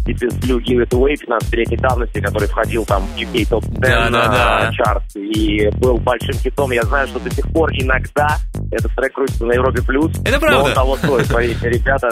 Deep 0.06 0.22
is 0.22 0.38
Blue 0.40 0.58
Give 0.60 0.84
It 0.84 0.90
Away 0.90 1.14
15-летней 1.14 1.76
давности, 1.76 2.20
который 2.20 2.48
входил 2.48 2.84
там 2.84 3.02
в 3.02 3.16
UK 3.18 3.48
Top 3.50 3.62
10 3.62 3.80
Да-да-да. 3.80 4.70
э, 4.70 4.74
чарт 4.74 5.16
и 5.16 5.68
был 5.78 5.98
большим 5.98 6.34
хитом. 6.34 6.70
Я 6.70 6.82
знаю, 6.84 7.08
что 7.08 7.18
до 7.18 7.30
сих 7.34 7.46
пор 7.52 7.70
иногда 7.72 8.36
этот 8.70 8.94
трек 8.94 9.12
крутится 9.12 9.44
на 9.44 9.52
Европе 9.52 9.82
Плюс. 9.82 10.12
Это 10.24 10.38
правда. 10.38 10.58
Но 10.58 10.64
он 10.66 10.72
того 10.72 10.96
стоит, 10.96 11.62
ребята. 11.64 12.10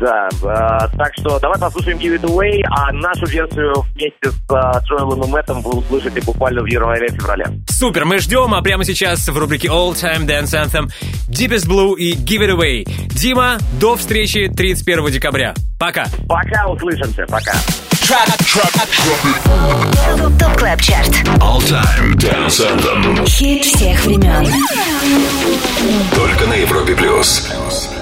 Да, 0.00 0.28
э, 0.32 0.96
так 0.96 1.12
что 1.18 1.38
давай 1.40 1.58
послушаем 1.58 1.98
Give 1.98 2.18
It 2.18 2.22
Away, 2.22 2.62
а 2.70 2.90
нашу 2.92 3.26
версию 3.26 3.84
вместе 3.92 4.30
с 4.30 4.34
э, 4.50 4.80
Джоэлом 4.86 5.24
и 5.24 5.28
Мэттом 5.28 5.60
вы 5.60 5.78
услышите 5.78 6.22
буквально 6.22 6.62
в 6.62 6.66
январе-феврале. 6.66 7.44
Супер, 7.68 8.06
мы 8.06 8.18
ждем, 8.18 8.54
а 8.54 8.62
прямо 8.62 8.84
сейчас 8.84 9.28
в 9.28 9.36
рубрике 9.36 9.68
All 9.68 9.92
Time 9.92 10.26
Dance 10.26 10.54
Anthem 10.58 10.90
Deepest 11.28 11.68
Blue 11.68 11.96
и 11.96 12.14
Give 12.14 12.46
It 12.46 12.56
Away. 12.56 12.90
Дима, 13.10 13.58
до 13.78 13.96
встречи 13.96 14.48
31 14.48 15.10
декабря. 15.10 15.54
Пока. 15.78 16.06
Пока 16.26 16.66
услышимся, 16.68 17.26
пока. 17.28 17.52
ТОП 20.38 20.56
КЛАБ 20.56 20.80
ЧАРТ. 20.80 21.08
All 21.40 21.60
Time 21.60 22.14
Dance 22.16 22.58
Anthem. 22.58 23.26
Хит 23.26 23.64
всех 23.64 24.02
времен. 24.06 24.46
Только 26.14 26.46
на 26.46 26.54
Европе 26.54 26.96
плюс. 26.96 27.99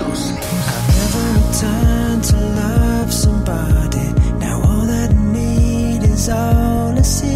soul 6.29 6.95
to 6.95 7.03
see. 7.03 7.28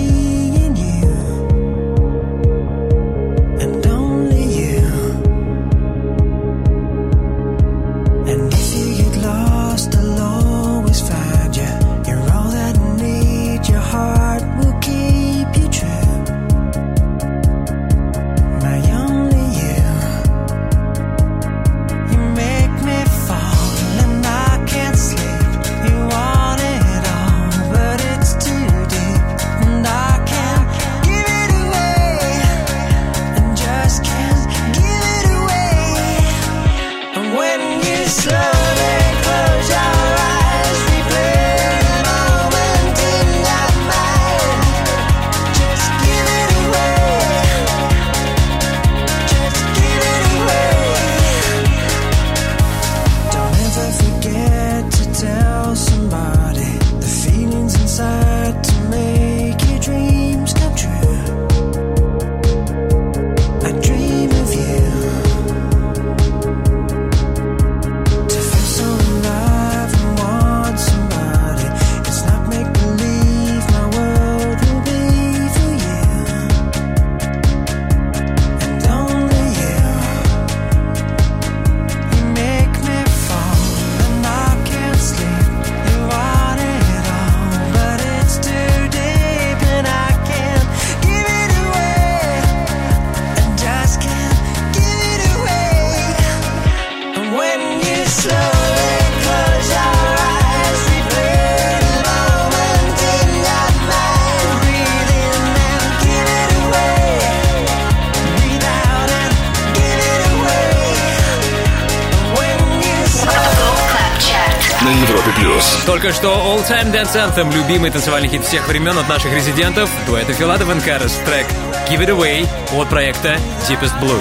Плюс. 115.42 115.78
Только 115.86 116.12
что 116.12 116.28
All 116.28 116.66
Time 116.68 116.92
Dance 116.92 117.14
Anthem, 117.14 117.52
любимый 117.54 117.90
танцевальный 117.90 118.28
хит 118.28 118.44
всех 118.44 118.68
времен 118.68 118.96
от 118.98 119.08
наших 119.08 119.32
резидентов, 119.32 119.90
дуэта 120.06 120.32
Филатов 120.32 120.74
и 120.74 120.80
Карас, 120.80 121.20
трек 121.26 121.46
Give 121.90 122.06
It 122.06 122.16
Away 122.16 122.48
от 122.80 122.88
проекта 122.88 123.36
Deepest 123.68 123.98
Blue. 124.00 124.20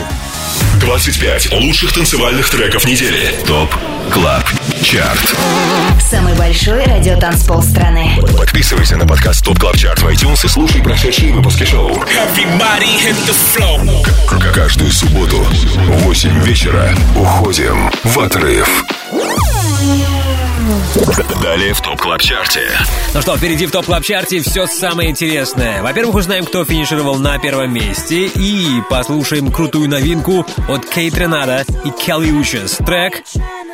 25 0.80 1.54
лучших 1.54 1.94
танцевальных 1.94 2.50
треков 2.50 2.86
недели. 2.86 3.36
ТОП 3.46 3.70
КЛАБ 4.12 4.44
ЧАРТ. 4.84 5.36
Самый 6.02 6.34
большой 6.34 6.84
радиотанцпол 6.84 7.62
страны. 7.62 8.20
Подписывайся 8.38 8.98
на 8.98 9.06
подкаст 9.06 9.46
ТОП 9.46 9.60
КЛАБ 9.60 9.78
ЧАРТ 9.78 10.02
в 10.02 10.08
iTunes 10.08 10.46
и 10.46 10.48
слушай 10.48 10.82
прошедшие 10.82 11.34
выпуски 11.34 11.64
шоу. 11.64 12.04
Каждую 14.54 14.92
субботу 14.92 15.38
в 15.38 16.04
8 16.04 16.44
вечера 16.44 16.90
уходим 17.16 17.92
в 18.04 18.20
отрыв. 18.20 18.84
Далее 21.42 21.74
в 21.74 21.82
ТОП 21.82 22.00
КЛАБ 22.00 22.22
ЧАРТе. 22.22 22.70
Ну 23.14 23.22
что, 23.22 23.36
впереди 23.36 23.66
в 23.66 23.72
топ 23.72 23.86
клаб 23.86 24.04
чарте 24.04 24.40
все 24.42 24.68
самое 24.68 25.10
интересное. 25.10 25.82
Во-первых, 25.82 26.16
узнаем, 26.16 26.46
кто 26.46 26.64
финишировал 26.64 27.16
на 27.16 27.38
первом 27.40 27.74
месте, 27.74 28.28
и 28.28 28.82
послушаем 28.90 29.52
крутую 29.52 29.90
новинку 29.90 30.46
от 30.70 30.86
Кейт 30.86 31.18
Ренада 31.18 31.66
и 31.84 31.90
Келли 31.90 32.32
Учес. 32.32 32.78
Трек 32.86 33.24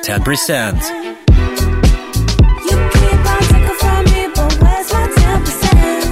10%. 0.07 1.16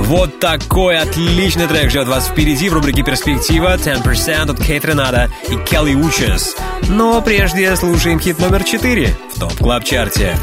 Вот 0.06 0.40
такой 0.40 1.00
отличный 1.00 1.66
трек 1.66 1.90
ждет 1.90 2.08
вас 2.08 2.28
впереди 2.28 2.70
в 2.70 2.74
рубрике 2.74 3.02
«Перспектива» 3.02 3.76
10% 3.76 4.52
от 4.52 4.64
Кейт 4.64 4.86
Ренада 4.86 5.32
и 5.50 5.58
Келли 5.58 5.96
Учес. 5.96 6.56
Но 6.88 7.22
прежде 7.24 7.76
слушаем 7.76 8.20
хит 8.20 8.38
номер 8.38 8.64
4 8.64 9.18
в 9.36 9.40
топ 9.40 9.54
клаб 9.58 9.84
чарте 9.84 10.38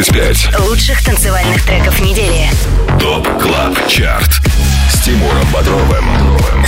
25 0.00 0.60
Лучших 0.60 1.04
танцевальных 1.04 1.62
треков 1.62 2.00
недели. 2.00 2.48
ТОП 2.98 3.28
КЛАБ 3.38 3.86
ЧАРТ 3.86 4.40
с 4.90 5.00
Тимуром 5.02 5.46
Бодровым. 5.52 6.06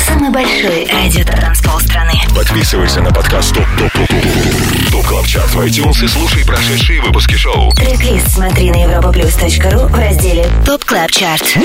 Самый 0.07 0.29
большой 0.29 0.85
радиотанцпол 0.85 1.81
страны. 1.81 2.13
Подписывайся 2.37 3.01
на 3.01 3.11
подкаст 3.11 3.55
ТОП 3.55 3.65
ТОП 3.79 3.91
ТОП 3.91 4.09
ТОП 4.09 4.91
ТОП 4.91 5.07
КЛАБ 5.07 5.27
ЧАРТ 5.27 5.51
в 5.55 5.61
iTunes 5.61 6.05
и 6.05 6.09
слушай 6.09 6.45
прошедшие 6.45 7.01
выпуски 7.01 7.35
шоу. 7.35 7.73
Трек-лист 7.73 8.35
смотри 8.35 8.71
на 8.71 8.85
europaplus.ru 8.85 9.87
в 9.87 9.99
разделе 9.99 10.47
ТОП 10.67 10.85
Клаб 10.85 11.11
Чарт. 11.11 11.57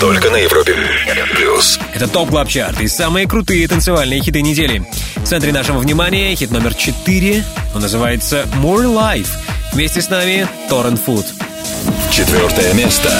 Только 0.00 0.30
на 0.30 0.36
Европе 0.36 0.74
плюс. 1.36 1.78
Это 1.92 2.08
ТОП 2.08 2.30
Клаб 2.30 2.48
Чарт 2.48 2.80
и 2.80 2.88
самые 2.88 3.28
крутые 3.28 3.68
танцевальные 3.68 4.22
хиты 4.22 4.40
недели. 4.40 4.82
В 5.16 5.24
центре 5.26 5.52
нашего 5.52 5.78
внимания 5.78 6.34
хит 6.34 6.50
номер 6.50 6.74
4. 6.74 7.44
Он 7.74 7.82
называется 7.82 8.46
More 8.62 8.86
Life. 8.86 9.28
Вместе 9.72 10.02
с 10.02 10.10
нами 10.10 10.46
Torren 10.68 10.98
Foot. 10.98 11.24
Четвертое 12.10 12.74
место. 12.74 13.10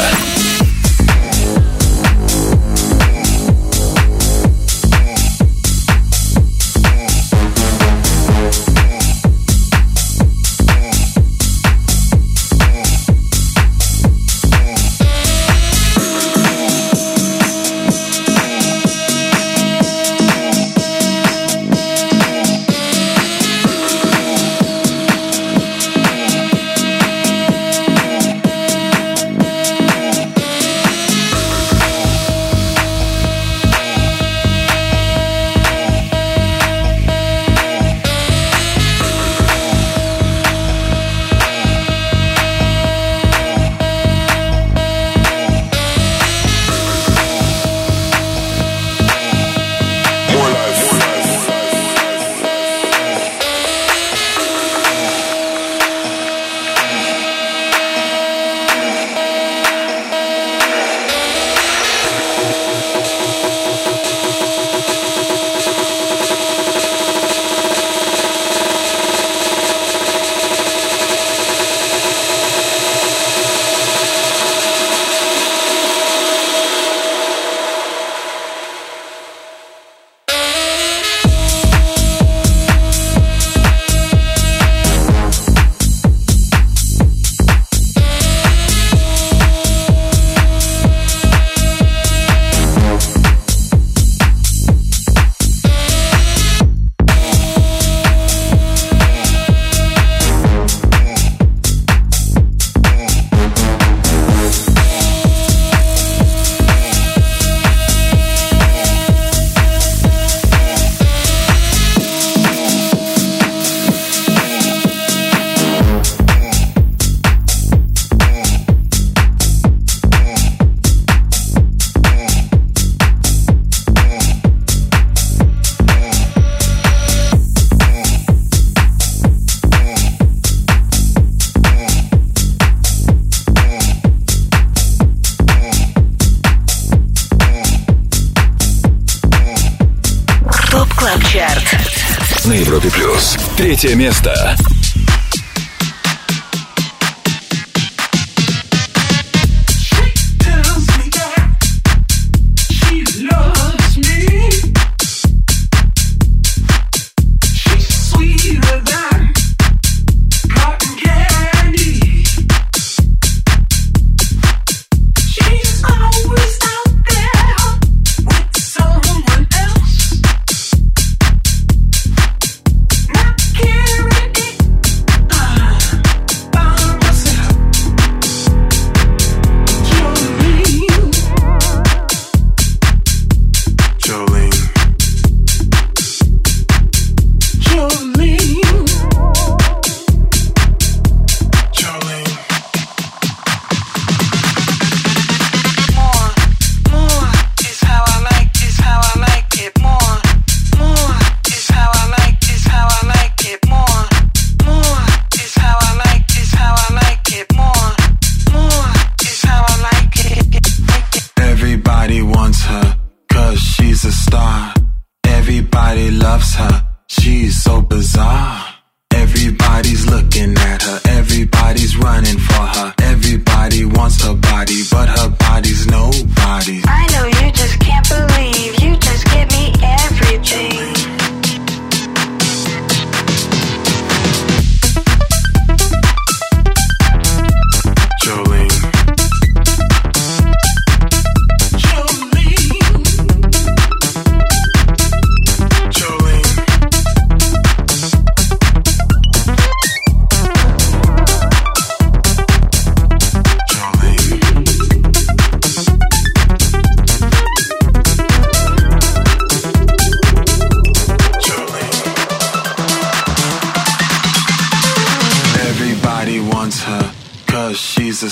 Третье 143.82 143.96
место. 143.96 144.61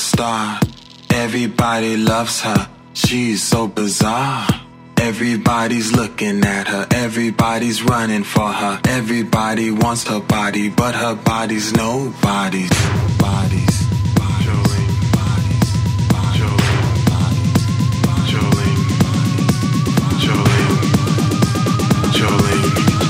star. 0.01 0.61
Everybody 1.11 1.97
loves 1.97 2.41
her. 2.41 2.69
She's 2.95 3.43
so 3.43 3.67
bizarre. 3.69 4.47
Everybody's 4.97 5.93
looking 5.93 6.45
at 6.45 6.69
her, 6.69 6.87
everybody's 6.91 7.83
running 7.83 8.23
for 8.23 8.53
her. 8.53 8.81
Everybody 8.87 9.71
wants 9.71 10.07
her 10.07 10.21
body, 10.21 10.69
but 10.69 10.95
her 10.95 11.15
body's 11.15 11.73
nobody's. 11.73 12.71
Bodies. 13.19 13.77
Jolene. 14.45 14.93
Jolene. 16.39 16.61
Jolene. 18.31 18.31
Jolene. 18.31 18.85
Jolene. 20.23 20.91
Jolene. 22.19 23.10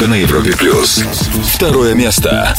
только 0.00 0.10
на 0.12 0.14
Европе 0.14 0.56
плюс. 0.56 1.04
Второе 1.54 1.92
место. 1.94 2.56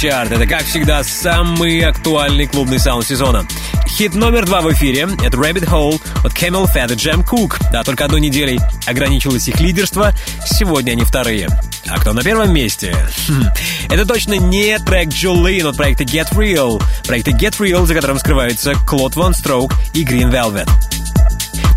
Чарт— 0.00 0.30
это, 0.32 0.46
как 0.46 0.62
всегда, 0.62 1.02
самый 1.02 1.80
актуальный 1.80 2.46
клубный 2.46 2.78
саунд 2.78 3.04
сезона. 3.04 3.44
Хит 3.88 4.14
номер 4.14 4.46
два 4.46 4.60
в 4.60 4.72
эфире— 4.72 5.08
это 5.24 5.36
Rabbit 5.36 5.68
Hole 5.68 6.00
от 6.24 6.32
Camel 6.34 6.72
Fat 6.72 6.92
и 6.92 6.96
Jam 6.96 7.26
Cook. 7.26 7.56
Да, 7.72 7.82
только 7.82 8.04
одной 8.04 8.20
неделей 8.20 8.60
ограничилось 8.86 9.48
их 9.48 9.58
лидерство, 9.58 10.12
сегодня 10.46 10.92
они 10.92 11.02
вторые. 11.02 11.48
А 11.88 11.98
кто 11.98 12.12
на 12.12 12.22
первом 12.22 12.54
месте? 12.54 12.94
Хм, 13.26 13.42
Это 13.90 14.06
точно 14.06 14.34
не 14.34 14.78
трек 14.78 15.08
Jolene 15.08 15.68
от 15.68 15.76
проекта 15.76 16.04
Get 16.04 16.32
Real. 16.32 16.80
Проекта 17.04 17.32
Get 17.32 17.58
Real, 17.58 17.84
за 17.84 17.94
которым 17.94 18.20
скрываются 18.20 18.74
Клод 18.86 19.16
Ван 19.16 19.34
Строк 19.34 19.72
и 19.94 20.04
Green 20.04 20.30
Velvet. 20.30 20.68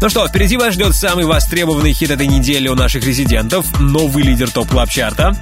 Ну 0.02 0.10
что, 0.10 0.28
впереди 0.28 0.58
вас 0.58 0.74
ждет 0.74 0.96
самый 0.96 1.26
востребованный 1.26 1.94
хит 1.94 2.10
этой 2.10 2.26
недели 2.26 2.68
у 2.68 2.74
наших 2.74 3.06
резидентов, 3.06 3.68
новый 3.80 4.24
лидер 4.24 4.50
топ 4.50 4.68
клаб 4.68 4.90
чарта 4.90 5.40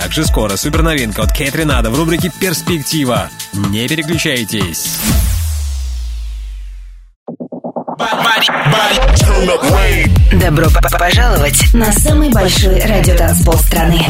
Также 0.00 0.24
скоро 0.24 0.56
супер 0.56 0.82
новинка 0.82 1.22
от 1.22 1.32
Кейт 1.32 1.54
Ренада 1.54 1.90
в 1.90 1.94
рубрике 1.96 2.32
«Перспектива». 2.40 3.28
Не 3.52 3.86
переключайтесь. 3.86 4.96
Добро 10.32 10.70
п- 10.70 10.80
п- 10.80 10.98
пожаловать 10.98 11.74
на 11.74 11.92
самый 11.92 12.30
большой 12.30 12.80
радиотанцпол 12.80 13.54
страны. 13.58 14.06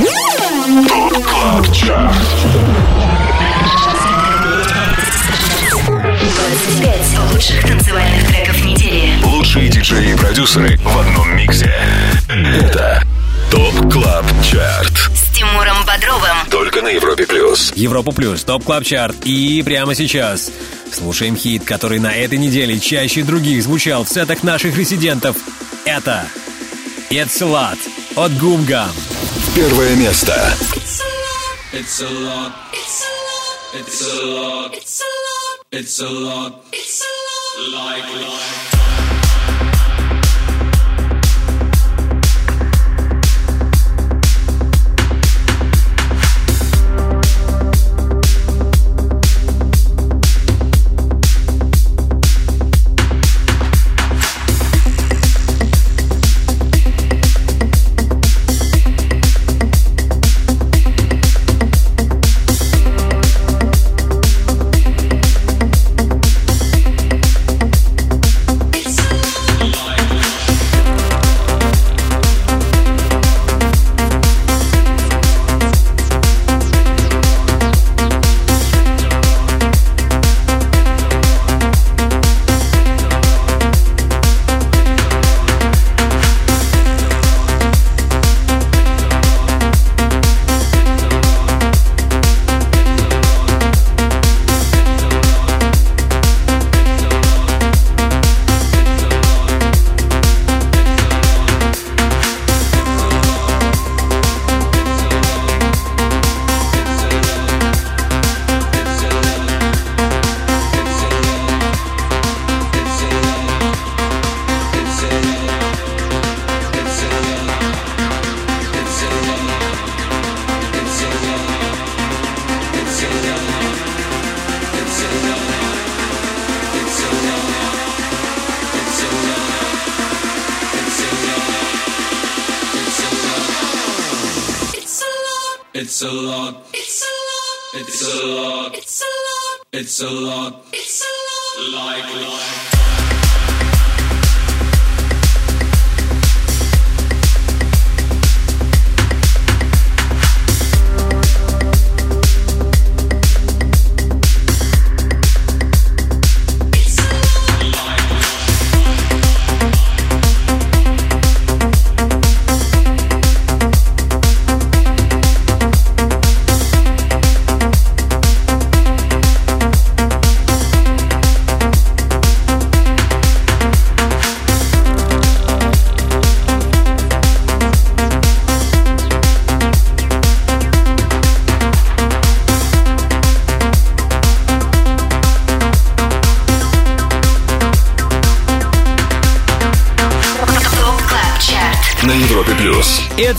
25 5.90 7.32
лучших 7.32 7.64
танцевальных 7.66 8.26
треков 8.28 8.64
недели. 8.64 9.12
Лучшие 9.24 9.68
диджеи 9.68 10.12
и 10.12 10.16
продюсеры 10.16 10.76
в 10.78 10.98
одном 10.98 11.36
миксе. 11.36 11.72
Это 12.28 13.02
ТОП 13.50 13.92
Клаб 13.92 14.24
Чарт. 14.42 15.10
Тимуром 15.40 15.86
Бодровым. 15.86 16.50
Только 16.50 16.82
на 16.82 16.88
Европе 16.88 17.26
плюс. 17.26 17.72
Европа 17.74 18.12
Плюс, 18.12 18.44
Топ 18.44 18.62
Клаб 18.62 18.84
Чарт. 18.84 19.24
И 19.24 19.62
прямо 19.62 19.94
сейчас 19.94 20.52
слушаем 20.92 21.34
хит, 21.34 21.64
который 21.64 21.98
на 21.98 22.14
этой 22.14 22.36
неделе 22.36 22.78
чаще 22.78 23.22
других 23.22 23.62
звучал 23.62 24.04
в 24.04 24.10
сетах 24.10 24.42
наших 24.42 24.76
резидентов. 24.76 25.38
Это 25.86 26.26
It's 27.08 27.40
a 27.40 27.46
Lot 27.46 27.78
от 28.16 28.36
Гумгам. 28.36 28.90
Первое 29.54 29.96
место. 29.96 30.34
It's 30.74 31.00
a 31.00 31.08
lot. 31.08 31.56
It's 31.72 32.02
a 32.02 32.10
lot. 32.10 32.52
It's 33.72 34.12
a 34.12 34.26
lot. 34.26 34.74
It's 34.74 35.00
a 35.00 35.06
lot. 35.06 35.66
It's 35.72 36.00
a 36.00 36.10
lot. 36.10 36.64
It's 36.70 37.00
a 37.00 37.12
lot. 37.16 37.72
Like 37.72 38.04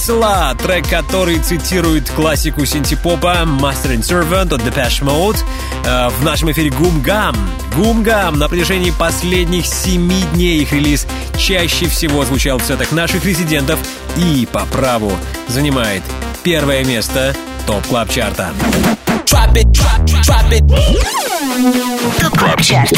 Lot, 0.10 0.62
трек, 0.62 0.88
который 0.88 1.40
цитирует 1.40 2.10
классику 2.10 2.66
синтепопа 2.66 3.44
Master 3.46 3.96
and 3.96 4.02
Servant 4.02 4.54
от 4.54 4.62
Depeche 4.62 5.04
Mode. 5.04 5.38
Э, 5.86 6.10
в 6.10 6.24
нашем 6.24 6.52
эфире 6.52 6.70
Гумгам. 6.72 7.36
Гумгам 7.76 8.40
на 8.40 8.50
протяжении 8.50 8.92
последних 8.92 9.66
семи 9.66 10.24
дней 10.34 10.62
их 10.62 10.74
релиз 10.74 11.06
чаще 11.38 11.88
всего 11.88 12.26
звучал 12.26 12.58
в 12.58 12.64
сетах 12.64 12.92
наших 12.92 13.26
резидентов 13.26 13.80
и 14.18 14.48
по 14.52 14.66
праву 14.66 15.12
занимает 15.48 16.04
первое 16.44 16.84
место 16.84 17.36
топ 17.68 17.86
клаб 17.88 18.10
чарта 18.10 18.52
Топ 22.20 22.38
Клаб 22.38 22.62
Чарт. 22.62 22.92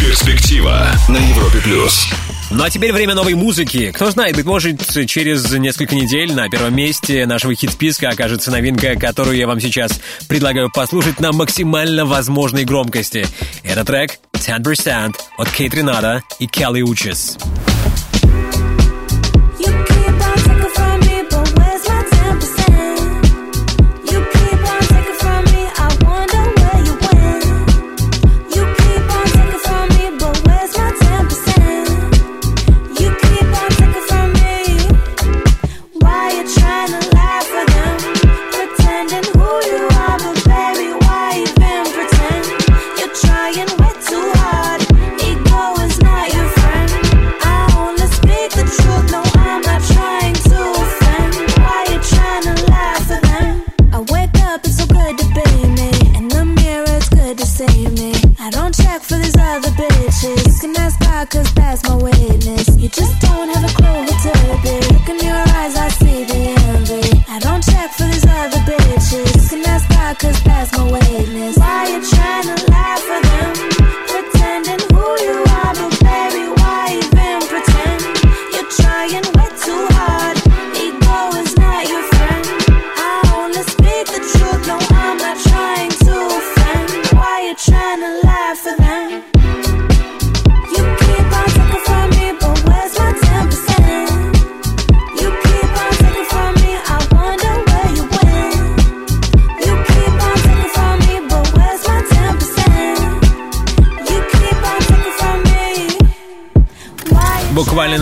Перспектива 0.00 0.86
на 1.08 1.16
Европе 1.16 1.58
плюс. 1.62 2.08
Ну 2.52 2.64
а 2.64 2.70
теперь 2.70 2.92
время 2.92 3.14
новой 3.14 3.34
музыки. 3.34 3.92
Кто 3.92 4.10
знает, 4.10 4.34
быть 4.34 4.44
может, 4.44 4.84
через 5.06 5.52
несколько 5.52 5.94
недель 5.94 6.34
на 6.34 6.48
первом 6.48 6.74
месте 6.74 7.24
нашего 7.24 7.54
хит-списка 7.54 8.08
окажется 8.08 8.50
новинка, 8.50 8.96
которую 8.96 9.36
я 9.36 9.46
вам 9.46 9.60
сейчас 9.60 10.00
предлагаю 10.28 10.68
послушать 10.70 11.20
на 11.20 11.32
максимально 11.32 12.04
возможной 12.04 12.64
громкости. 12.64 13.24
Это 13.62 13.84
трек 13.84 14.18
10% 14.34 15.14
от 15.38 15.50
Кейт 15.50 15.74
Ренада 15.74 16.24
и 16.40 16.48
Келли. 16.48 16.80
You 16.80 17.69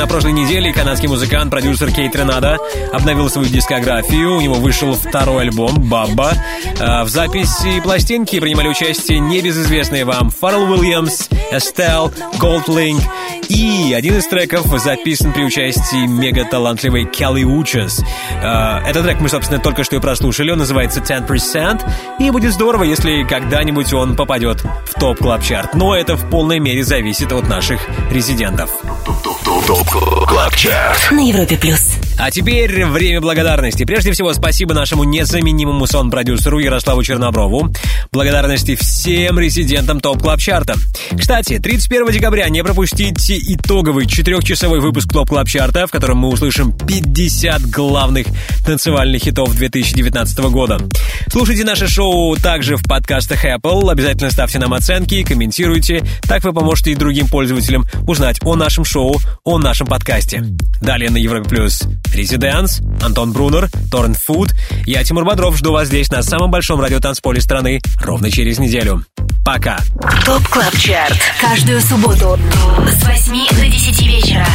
прошлой 0.08 0.32
неделе 0.32 0.72
канадский 0.72 1.08
музыкант, 1.08 1.50
продюсер 1.50 1.92
Kaytranada 1.92 2.58
обновил 2.92 3.28
свою 3.28 3.48
дискографию. 3.48 4.36
У 4.36 4.40
него 4.40 4.54
вышел 4.54 4.94
второй 4.94 5.42
альбом 5.42 5.88
«Bubba». 5.88 6.32
А, 6.80 7.04
В 7.04 7.08
записи 7.08 7.80
пластинки 7.80 8.40
принимали 8.40 8.68
участие 8.68 9.20
небезызвестные 9.20 10.04
вам 10.04 10.30
Фаррелл 10.30 10.70
Уильямс, 10.70 11.28
Estelle, 11.52 12.12
GoldLink 12.38 13.02
и 13.48 13.94
один 13.96 14.16
из 14.16 14.26
треков 14.26 14.66
записан 14.80 15.32
при 15.32 15.44
участии 15.44 16.06
мега-талантливой 16.06 17.04
Kali 17.04 17.44
Uchis. 17.44 18.02
А, 18.42 18.82
Этот 18.86 19.04
трек 19.04 19.20
мы, 19.20 19.28
собственно, 19.28 19.60
только 19.60 19.84
что 19.84 19.96
и 19.96 20.00
прослушали. 20.00 20.50
Он 20.50 20.58
называется 20.58 21.00
10%. 21.00 21.82
И 22.18 22.30
будет 22.30 22.52
здорово, 22.52 22.84
если 22.84 23.24
когда-нибудь 23.24 23.92
он 23.92 24.16
попадет 24.16 24.62
в 24.86 24.98
топ 24.98 25.18
клаб 25.18 25.42
чарт 25.42 25.74
Но 25.74 25.94
это 25.94 26.16
в 26.16 26.30
полной 26.30 26.58
мере 26.60 26.82
зависит 26.82 27.32
от 27.32 27.48
наших 27.48 27.80
резидентов. 28.10 28.70
TOP 29.08 30.26
CLUB 30.26 30.54
CHART 30.54 31.12
На 31.12 31.20
Европе 31.20 31.56
плюс. 31.56 31.97
А 32.18 32.32
теперь 32.32 32.84
время 32.84 33.20
благодарности. 33.20 33.84
Прежде 33.84 34.10
всего, 34.10 34.32
спасибо 34.32 34.74
нашему 34.74 35.04
незаменимому 35.04 35.86
саунд-продюсеру 35.86 36.58
Ярославу 36.58 37.04
Черноброву. 37.04 37.72
Благодарности 38.10 38.74
всем 38.74 39.38
резидентам 39.38 40.00
TOP 40.00 40.20
Club 40.20 40.40
Чарта. 40.40 40.74
Кстати, 41.16 41.60
31 41.60 42.10
декабря 42.10 42.48
не 42.48 42.64
пропустите 42.64 43.38
итоговый 43.38 44.06
четырехчасовой 44.06 44.80
выпуск 44.80 45.12
TOP 45.12 45.28
Club 45.28 45.48
Чарта, 45.48 45.86
в 45.86 45.92
котором 45.92 46.18
мы 46.18 46.28
услышим 46.30 46.72
50 46.72 47.62
главных 47.70 48.26
танцевальных 48.66 49.22
хитов 49.22 49.54
2019 49.54 50.38
года. 50.50 50.80
Слушайте 51.28 51.64
наше 51.64 51.86
шоу 51.86 52.34
также 52.34 52.76
в 52.76 52.82
подкастах 52.82 53.44
Apple. 53.44 53.92
Обязательно 53.92 54.30
ставьте 54.30 54.58
нам 54.58 54.74
оценки, 54.74 55.22
комментируйте. 55.22 56.02
Так 56.22 56.42
вы 56.42 56.52
поможете 56.52 56.90
и 56.90 56.96
другим 56.96 57.28
пользователям 57.28 57.86
узнать 58.08 58.38
о 58.42 58.56
нашем 58.56 58.84
шоу, 58.84 59.16
о 59.44 59.58
нашем 59.58 59.86
подкасте. 59.86 60.42
Далее 60.80 61.10
на 61.10 61.18
Европе 61.18 61.48
Плюс 61.48 61.86
Резиденс, 62.14 62.80
Антон 63.02 63.32
Брунер, 63.32 63.68
Торрент 63.90 64.18
Фуд. 64.18 64.54
Я, 64.86 65.04
Тимур 65.04 65.24
Бодров, 65.24 65.56
жду 65.56 65.72
вас 65.72 65.88
здесь 65.88 66.10
на 66.10 66.22
самом 66.22 66.50
большом 66.50 66.80
радиотанцполе 66.80 67.40
страны 67.40 67.80
ровно 68.00 68.30
через 68.30 68.58
неделю. 68.58 69.04
Пока. 69.44 69.78
ТОП 70.26 70.46
КЛАБ 70.48 70.76
ЧАРТ. 70.76 71.18
Каждую 71.40 71.80
субботу 71.80 72.38
с 72.86 73.04
8 73.04 73.48
до 73.56 73.66
10 73.66 74.06
вечера. 74.06 74.46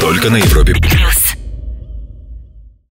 Только 0.00 0.30
на 0.30 0.36
Европе 0.36 0.74